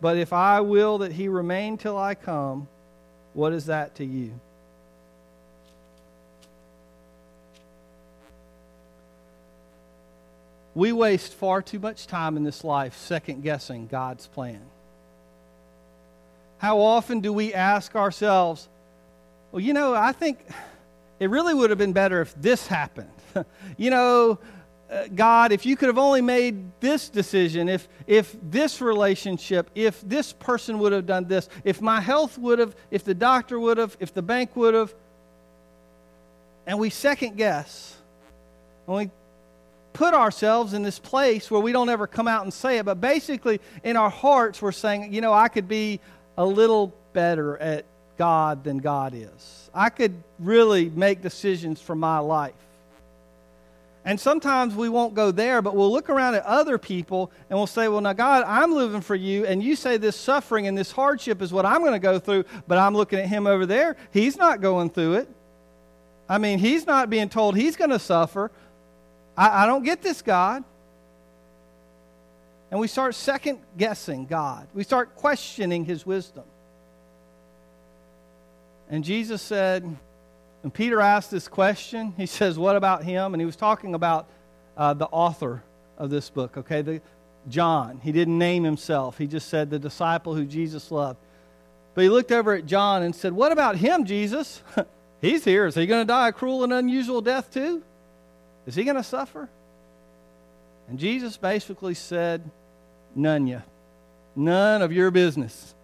But 0.00 0.16
if 0.16 0.32
I 0.32 0.60
will 0.60 0.98
that 0.98 1.12
he 1.12 1.28
remain 1.28 1.76
till 1.76 1.98
I 1.98 2.14
come, 2.14 2.68
what 3.34 3.52
is 3.52 3.66
that 3.66 3.94
to 3.96 4.04
you? 4.04 4.38
We 10.76 10.92
waste 10.92 11.32
far 11.32 11.62
too 11.62 11.78
much 11.78 12.06
time 12.06 12.36
in 12.36 12.44
this 12.44 12.62
life 12.62 12.98
second 12.98 13.42
guessing 13.42 13.86
God's 13.86 14.26
plan. 14.26 14.60
How 16.58 16.80
often 16.80 17.20
do 17.20 17.32
we 17.32 17.54
ask 17.54 17.96
ourselves, 17.96 18.68
well, 19.50 19.60
you 19.60 19.72
know, 19.72 19.94
I 19.94 20.12
think 20.12 20.38
it 21.18 21.30
really 21.30 21.54
would 21.54 21.70
have 21.70 21.78
been 21.78 21.94
better 21.94 22.20
if 22.20 22.34
this 22.34 22.66
happened. 22.66 23.08
you 23.78 23.88
know, 23.88 24.38
uh, 24.90 25.04
God, 25.14 25.50
if 25.50 25.64
you 25.64 25.76
could 25.76 25.86
have 25.86 25.96
only 25.96 26.20
made 26.20 26.78
this 26.80 27.08
decision, 27.08 27.70
if, 27.70 27.88
if 28.06 28.36
this 28.42 28.82
relationship, 28.82 29.70
if 29.74 30.02
this 30.02 30.34
person 30.34 30.78
would 30.80 30.92
have 30.92 31.06
done 31.06 31.26
this, 31.26 31.48
if 31.64 31.80
my 31.80 32.02
health 32.02 32.36
would 32.36 32.58
have, 32.58 32.76
if 32.90 33.02
the 33.02 33.14
doctor 33.14 33.58
would 33.58 33.78
have, 33.78 33.96
if 33.98 34.12
the 34.12 34.20
bank 34.20 34.54
would 34.56 34.74
have, 34.74 34.94
and 36.66 36.78
we 36.78 36.90
second 36.90 37.38
guess, 37.38 37.96
and 38.86 38.96
we 38.96 39.10
put 39.96 40.12
ourselves 40.12 40.74
in 40.74 40.82
this 40.82 40.98
place 40.98 41.50
where 41.50 41.60
we 41.60 41.72
don't 41.72 41.88
ever 41.88 42.06
come 42.06 42.28
out 42.28 42.42
and 42.42 42.52
say 42.52 42.76
it, 42.76 42.84
but 42.84 43.00
basically 43.00 43.62
in 43.82 43.96
our 43.96 44.10
hearts 44.10 44.60
we're 44.60 44.70
saying, 44.70 45.10
you 45.14 45.22
know, 45.22 45.32
I 45.32 45.48
could 45.48 45.68
be 45.68 46.00
a 46.36 46.44
little 46.44 46.94
better 47.14 47.56
at 47.56 47.86
God 48.18 48.62
than 48.62 48.76
God 48.76 49.14
is. 49.14 49.70
I 49.74 49.88
could 49.88 50.22
really 50.38 50.90
make 50.90 51.22
decisions 51.22 51.80
for 51.80 51.94
my 51.94 52.18
life. 52.18 52.52
And 54.04 54.20
sometimes 54.20 54.74
we 54.74 54.90
won't 54.90 55.14
go 55.14 55.30
there, 55.30 55.62
but 55.62 55.74
we'll 55.74 55.90
look 55.90 56.10
around 56.10 56.34
at 56.34 56.44
other 56.44 56.76
people 56.76 57.32
and 57.48 57.58
we'll 57.58 57.66
say, 57.66 57.88
Well, 57.88 58.02
now, 58.02 58.12
God, 58.12 58.44
I'm 58.46 58.72
living 58.72 59.00
for 59.00 59.16
you, 59.16 59.46
and 59.46 59.62
you 59.62 59.76
say 59.76 59.96
this 59.96 60.14
suffering 60.14 60.66
and 60.66 60.76
this 60.76 60.92
hardship 60.92 61.40
is 61.40 61.52
what 61.54 61.64
I'm 61.64 61.80
going 61.80 61.94
to 61.94 61.98
go 61.98 62.18
through, 62.18 62.44
but 62.68 62.76
I'm 62.76 62.94
looking 62.94 63.18
at 63.18 63.26
him 63.26 63.46
over 63.46 63.64
there. 63.64 63.96
He's 64.12 64.36
not 64.36 64.60
going 64.60 64.90
through 64.90 65.14
it. 65.14 65.28
I 66.28 66.38
mean, 66.38 66.58
he's 66.58 66.86
not 66.86 67.08
being 67.08 67.28
told 67.28 67.56
he's 67.56 67.76
going 67.76 67.90
to 67.90 67.98
suffer. 67.98 68.52
I, 69.36 69.64
I 69.64 69.66
don't 69.66 69.82
get 69.82 70.02
this, 70.02 70.22
God. 70.22 70.64
And 72.70 72.80
we 72.80 72.88
start 72.88 73.14
second 73.14 73.60
guessing 73.78 74.26
God. 74.26 74.66
We 74.74 74.82
start 74.82 75.14
questioning 75.14 75.84
his 75.84 76.04
wisdom. 76.04 76.44
And 78.88 79.04
Jesus 79.04 79.42
said, 79.42 79.82
when 80.62 80.70
Peter 80.70 81.00
asked 81.00 81.30
this 81.30 81.48
question, 81.48 82.12
he 82.16 82.26
says, 82.26 82.58
What 82.58 82.76
about 82.76 83.04
him? 83.04 83.34
And 83.34 83.40
he 83.40 83.46
was 83.46 83.56
talking 83.56 83.94
about 83.94 84.26
uh, 84.76 84.94
the 84.94 85.06
author 85.06 85.62
of 85.96 86.10
this 86.10 86.28
book, 86.28 86.56
okay? 86.56 86.82
The, 86.82 87.00
John. 87.48 88.00
He 88.02 88.12
didn't 88.12 88.38
name 88.38 88.64
himself, 88.64 89.18
he 89.18 89.26
just 89.26 89.48
said 89.48 89.70
the 89.70 89.78
disciple 89.78 90.34
who 90.34 90.44
Jesus 90.44 90.90
loved. 90.90 91.18
But 91.94 92.02
he 92.02 92.10
looked 92.10 92.32
over 92.32 92.52
at 92.52 92.66
John 92.66 93.02
and 93.02 93.14
said, 93.14 93.32
What 93.32 93.52
about 93.52 93.76
him, 93.76 94.04
Jesus? 94.04 94.62
He's 95.20 95.44
here. 95.44 95.66
Is 95.66 95.74
he 95.74 95.86
going 95.86 96.02
to 96.02 96.06
die 96.06 96.28
a 96.28 96.32
cruel 96.32 96.62
and 96.62 96.72
unusual 96.72 97.22
death 97.22 97.52
too? 97.52 97.82
Is 98.66 98.74
he 98.74 98.84
going 98.84 98.96
to 98.96 99.02
suffer? 99.02 99.48
And 100.88 100.98
Jesus 100.98 101.36
basically 101.36 101.94
said, 101.94 102.48
None 103.14 103.46
ya. 103.46 103.60
None 104.34 104.82
of 104.82 104.92
your 104.92 105.10
business. 105.10 105.74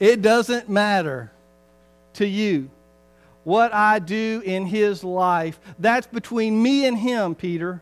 It 0.00 0.20
doesn't 0.20 0.68
matter 0.68 1.30
to 2.14 2.26
you 2.26 2.70
what 3.44 3.72
I 3.72 3.98
do 3.98 4.42
in 4.44 4.66
his 4.66 5.04
life. 5.04 5.58
That's 5.78 6.06
between 6.06 6.60
me 6.60 6.86
and 6.86 6.98
him, 6.98 7.34
Peter. 7.34 7.80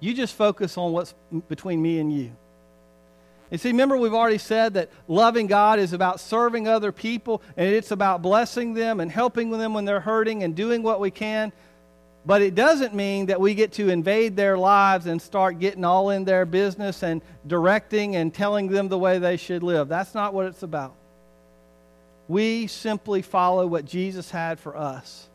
You 0.00 0.14
just 0.14 0.34
focus 0.34 0.76
on 0.76 0.92
what's 0.92 1.14
between 1.48 1.80
me 1.80 1.98
and 1.98 2.12
you. 2.12 2.32
And 3.50 3.60
see, 3.60 3.68
remember, 3.68 3.96
we've 3.96 4.14
already 4.14 4.38
said 4.38 4.74
that 4.74 4.90
loving 5.06 5.46
God 5.46 5.78
is 5.78 5.92
about 5.92 6.18
serving 6.18 6.66
other 6.66 6.90
people 6.92 7.42
and 7.56 7.68
it's 7.68 7.90
about 7.90 8.20
blessing 8.20 8.74
them 8.74 9.00
and 9.00 9.10
helping 9.10 9.50
them 9.50 9.74
when 9.74 9.84
they're 9.84 10.00
hurting 10.00 10.42
and 10.42 10.56
doing 10.56 10.82
what 10.82 10.98
we 10.98 11.10
can. 11.10 11.52
But 12.26 12.40
it 12.40 12.54
doesn't 12.54 12.94
mean 12.94 13.26
that 13.26 13.40
we 13.40 13.54
get 13.54 13.72
to 13.72 13.90
invade 13.90 14.34
their 14.34 14.56
lives 14.56 15.06
and 15.06 15.20
start 15.20 15.58
getting 15.58 15.84
all 15.84 16.10
in 16.10 16.24
their 16.24 16.46
business 16.46 17.02
and 17.02 17.20
directing 17.46 18.16
and 18.16 18.32
telling 18.32 18.68
them 18.68 18.88
the 18.88 18.98
way 18.98 19.18
they 19.18 19.36
should 19.36 19.62
live. 19.62 19.88
That's 19.88 20.14
not 20.14 20.32
what 20.32 20.46
it's 20.46 20.62
about. 20.62 20.94
We 22.26 22.66
simply 22.66 23.20
follow 23.20 23.66
what 23.66 23.84
Jesus 23.84 24.30
had 24.30 24.58
for 24.58 24.74
us. 24.74 25.28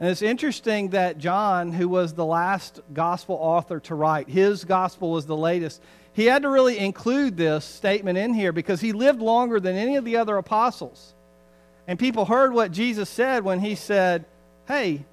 And 0.00 0.10
it's 0.10 0.22
interesting 0.22 0.90
that 0.90 1.18
John, 1.18 1.72
who 1.72 1.88
was 1.88 2.12
the 2.12 2.24
last 2.24 2.80
gospel 2.92 3.36
author 3.36 3.80
to 3.80 3.94
write, 3.94 4.28
his 4.28 4.64
gospel 4.64 5.12
was 5.12 5.26
the 5.26 5.36
latest. 5.36 5.82
He 6.12 6.24
had 6.26 6.42
to 6.42 6.48
really 6.48 6.78
include 6.78 7.36
this 7.36 7.64
statement 7.64 8.18
in 8.18 8.34
here 8.34 8.52
because 8.52 8.80
he 8.80 8.92
lived 8.92 9.20
longer 9.20 9.60
than 9.60 9.76
any 9.76 9.96
of 9.96 10.04
the 10.04 10.16
other 10.16 10.36
apostles. 10.36 11.14
And 11.86 11.98
people 11.98 12.24
heard 12.24 12.52
what 12.52 12.72
Jesus 12.72 13.08
said 13.08 13.44
when 13.44 13.60
he 13.60 13.74
said, 13.74 14.24
Hey, 14.66 15.04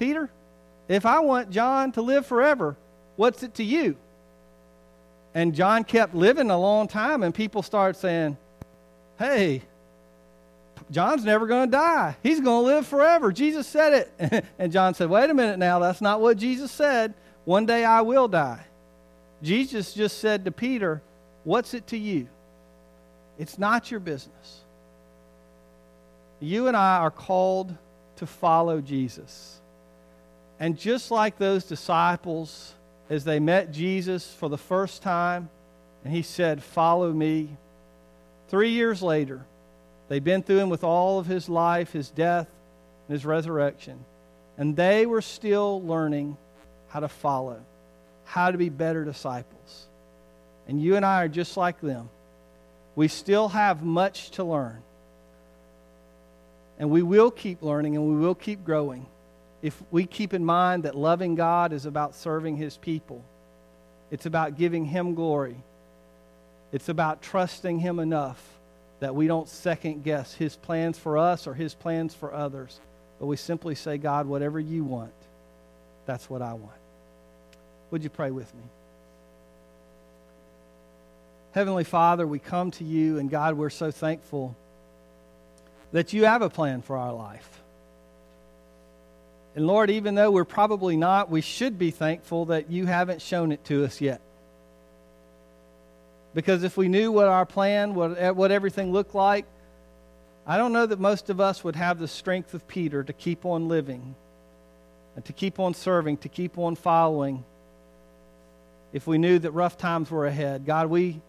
Peter, 0.00 0.30
if 0.88 1.04
I 1.04 1.20
want 1.20 1.50
John 1.50 1.92
to 1.92 2.00
live 2.00 2.24
forever, 2.24 2.74
what's 3.16 3.42
it 3.42 3.54
to 3.56 3.62
you? 3.62 3.96
And 5.34 5.54
John 5.54 5.84
kept 5.84 6.14
living 6.14 6.50
a 6.50 6.58
long 6.58 6.88
time, 6.88 7.22
and 7.22 7.34
people 7.34 7.62
started 7.62 8.00
saying, 8.00 8.38
Hey, 9.18 9.62
John's 10.90 11.22
never 11.22 11.46
going 11.46 11.70
to 11.70 11.76
die. 11.76 12.16
He's 12.22 12.40
going 12.40 12.64
to 12.64 12.74
live 12.74 12.86
forever. 12.86 13.30
Jesus 13.30 13.66
said 13.66 14.08
it. 14.18 14.44
and 14.58 14.72
John 14.72 14.94
said, 14.94 15.10
Wait 15.10 15.28
a 15.28 15.34
minute 15.34 15.58
now. 15.58 15.78
That's 15.78 16.00
not 16.00 16.22
what 16.22 16.38
Jesus 16.38 16.72
said. 16.72 17.12
One 17.44 17.66
day 17.66 17.84
I 17.84 18.00
will 18.00 18.26
die. 18.26 18.64
Jesus 19.42 19.92
just 19.92 20.18
said 20.18 20.46
to 20.46 20.50
Peter, 20.50 21.02
What's 21.44 21.74
it 21.74 21.86
to 21.88 21.98
you? 21.98 22.26
It's 23.38 23.58
not 23.58 23.90
your 23.90 24.00
business. 24.00 24.60
You 26.40 26.68
and 26.68 26.76
I 26.76 26.96
are 26.96 27.10
called 27.10 27.76
to 28.16 28.26
follow 28.26 28.80
Jesus. 28.80 29.59
And 30.60 30.78
just 30.78 31.10
like 31.10 31.38
those 31.38 31.64
disciples, 31.64 32.74
as 33.08 33.24
they 33.24 33.40
met 33.40 33.72
Jesus 33.72 34.32
for 34.32 34.48
the 34.48 34.58
first 34.58 35.02
time, 35.02 35.50
and 36.04 36.14
he 36.14 36.22
said, 36.22 36.62
Follow 36.62 37.12
me, 37.12 37.56
three 38.48 38.70
years 38.70 39.02
later, 39.02 39.44
They'd 40.10 40.24
been 40.24 40.42
through 40.42 40.58
him 40.58 40.70
with 40.70 40.82
all 40.82 41.20
of 41.20 41.26
his 41.26 41.48
life, 41.48 41.92
his 41.92 42.10
death, 42.10 42.48
and 43.06 43.14
his 43.14 43.24
resurrection. 43.24 44.04
And 44.58 44.74
they 44.74 45.06
were 45.06 45.22
still 45.22 45.80
learning 45.84 46.36
how 46.88 46.98
to 46.98 47.08
follow, 47.08 47.64
how 48.24 48.50
to 48.50 48.58
be 48.58 48.70
better 48.70 49.04
disciples. 49.04 49.86
And 50.66 50.82
you 50.82 50.96
and 50.96 51.06
I 51.06 51.22
are 51.22 51.28
just 51.28 51.56
like 51.56 51.80
them. 51.80 52.10
We 52.96 53.06
still 53.06 53.50
have 53.50 53.84
much 53.84 54.32
to 54.32 54.42
learn. 54.42 54.82
And 56.80 56.90
we 56.90 57.02
will 57.02 57.30
keep 57.30 57.62
learning 57.62 57.94
and 57.94 58.04
we 58.08 58.16
will 58.16 58.34
keep 58.34 58.64
growing 58.64 59.06
if 59.62 59.80
we 59.90 60.06
keep 60.06 60.32
in 60.32 60.44
mind 60.44 60.84
that 60.84 60.94
loving 60.94 61.34
God 61.34 61.72
is 61.72 61.86
about 61.86 62.14
serving 62.14 62.56
His 62.56 62.76
people. 62.76 63.24
It's 64.10 64.26
about 64.26 64.56
giving 64.56 64.86
Him 64.86 65.14
glory. 65.14 65.56
It's 66.72 66.88
about 66.88 67.22
trusting 67.22 67.78
Him 67.78 67.98
enough 67.98 68.42
that 69.00 69.14
we 69.14 69.26
don't 69.26 69.48
second 69.48 70.04
guess 70.04 70.34
His 70.34 70.56
plans 70.56 70.98
for 70.98 71.18
us 71.18 71.46
or 71.46 71.54
His 71.54 71.74
plans 71.74 72.14
for 72.14 72.32
others, 72.32 72.80
but 73.18 73.26
we 73.26 73.36
simply 73.36 73.74
say, 73.74 73.98
God, 73.98 74.26
whatever 74.26 74.58
you 74.58 74.84
want, 74.84 75.12
that's 76.06 76.28
what 76.30 76.42
I 76.42 76.54
want. 76.54 76.72
Would 77.90 78.02
you 78.02 78.10
pray 78.10 78.30
with 78.30 78.52
me? 78.54 78.62
Heavenly 81.52 81.84
Father, 81.84 82.26
we 82.26 82.38
come 82.38 82.70
to 82.72 82.84
you, 82.84 83.18
and 83.18 83.28
God, 83.28 83.54
we're 83.56 83.70
so 83.70 83.90
thankful 83.90 84.56
that 85.92 86.12
you 86.12 86.24
have 86.24 86.42
a 86.42 86.50
plan 86.50 86.80
for 86.82 86.96
our 86.96 87.12
life. 87.12 87.59
And 89.56 89.66
Lord, 89.66 89.90
even 89.90 90.14
though 90.14 90.30
we're 90.30 90.44
probably 90.44 90.96
not, 90.96 91.30
we 91.30 91.40
should 91.40 91.78
be 91.78 91.90
thankful 91.90 92.46
that 92.46 92.70
you 92.70 92.86
haven't 92.86 93.20
shown 93.20 93.50
it 93.52 93.64
to 93.64 93.84
us 93.84 94.00
yet. 94.00 94.20
Because 96.34 96.62
if 96.62 96.76
we 96.76 96.88
knew 96.88 97.10
what 97.10 97.26
our 97.26 97.44
plan, 97.44 97.94
what, 97.94 98.16
eh, 98.16 98.30
what 98.30 98.52
everything 98.52 98.92
looked 98.92 99.14
like, 99.14 99.46
I 100.46 100.56
don't 100.56 100.72
know 100.72 100.86
that 100.86 101.00
most 101.00 101.30
of 101.30 101.40
us 101.40 101.64
would 101.64 101.76
have 101.76 101.98
the 101.98 102.08
strength 102.08 102.54
of 102.54 102.66
Peter 102.68 103.02
to 103.02 103.12
keep 103.12 103.44
on 103.44 103.68
living 103.68 104.14
and 105.16 105.24
to 105.24 105.32
keep 105.32 105.58
on 105.58 105.74
serving, 105.74 106.18
to 106.18 106.28
keep 106.28 106.56
on 106.56 106.76
following 106.76 107.44
if 108.92 109.06
we 109.06 109.18
knew 109.18 109.38
that 109.38 109.50
rough 109.50 109.76
times 109.76 110.10
were 110.10 110.26
ahead. 110.26 110.64
God, 110.64 110.88
we, 110.88 111.20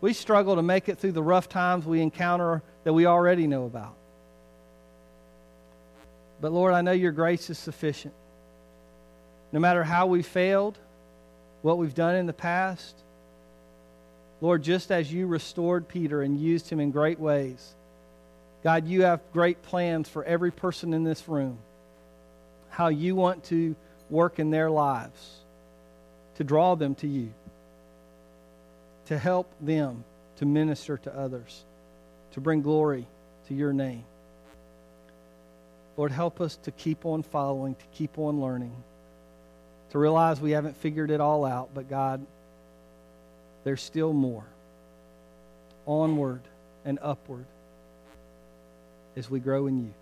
we 0.00 0.12
struggle 0.12 0.56
to 0.56 0.62
make 0.62 0.88
it 0.88 0.98
through 0.98 1.12
the 1.12 1.22
rough 1.22 1.48
times 1.48 1.84
we 1.84 2.00
encounter 2.00 2.62
that 2.84 2.92
we 2.92 3.06
already 3.06 3.46
know 3.46 3.64
about. 3.64 3.94
But 6.40 6.52
Lord, 6.52 6.74
I 6.74 6.80
know 6.80 6.92
your 6.92 7.12
grace 7.12 7.50
is 7.50 7.58
sufficient. 7.58 8.14
No 9.52 9.60
matter 9.60 9.84
how 9.84 10.06
we 10.06 10.22
failed, 10.22 10.78
what 11.62 11.78
we've 11.78 11.94
done 11.94 12.16
in 12.16 12.26
the 12.26 12.32
past, 12.32 12.96
Lord, 14.40 14.62
just 14.62 14.90
as 14.90 15.12
you 15.12 15.26
restored 15.26 15.86
Peter 15.88 16.22
and 16.22 16.38
used 16.38 16.70
him 16.70 16.80
in 16.80 16.90
great 16.90 17.18
ways, 17.18 17.74
God, 18.62 18.86
you 18.86 19.02
have 19.02 19.20
great 19.32 19.62
plans 19.62 20.08
for 20.08 20.24
every 20.24 20.50
person 20.50 20.94
in 20.94 21.04
this 21.04 21.28
room. 21.28 21.58
How 22.70 22.88
you 22.88 23.16
want 23.16 23.44
to 23.44 23.74
work 24.08 24.38
in 24.38 24.50
their 24.50 24.70
lives 24.70 25.36
to 26.36 26.44
draw 26.44 26.74
them 26.74 26.94
to 26.96 27.06
you, 27.06 27.32
to 29.06 29.18
help 29.18 29.52
them 29.60 30.04
to 30.36 30.46
minister 30.46 30.96
to 30.96 31.14
others, 31.14 31.64
to 32.32 32.40
bring 32.40 32.62
glory 32.62 33.06
to 33.48 33.54
your 33.54 33.72
name. 33.72 34.04
Lord, 36.00 36.12
help 36.12 36.40
us 36.40 36.56
to 36.62 36.70
keep 36.70 37.04
on 37.04 37.22
following, 37.22 37.74
to 37.74 37.84
keep 37.92 38.18
on 38.18 38.40
learning, 38.40 38.74
to 39.90 39.98
realize 39.98 40.40
we 40.40 40.52
haven't 40.52 40.78
figured 40.78 41.10
it 41.10 41.20
all 41.20 41.44
out, 41.44 41.74
but 41.74 41.90
God, 41.90 42.24
there's 43.64 43.82
still 43.82 44.14
more. 44.14 44.46
Onward 45.84 46.40
and 46.86 46.98
upward 47.02 47.44
as 49.14 49.28
we 49.28 49.40
grow 49.40 49.66
in 49.66 49.78
you. 49.78 49.94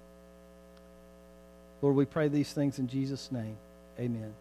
Lord, 1.82 1.96
we 1.96 2.04
pray 2.04 2.28
these 2.28 2.52
things 2.52 2.78
in 2.78 2.86
Jesus' 2.86 3.32
name. 3.32 3.56
Amen. 3.98 4.32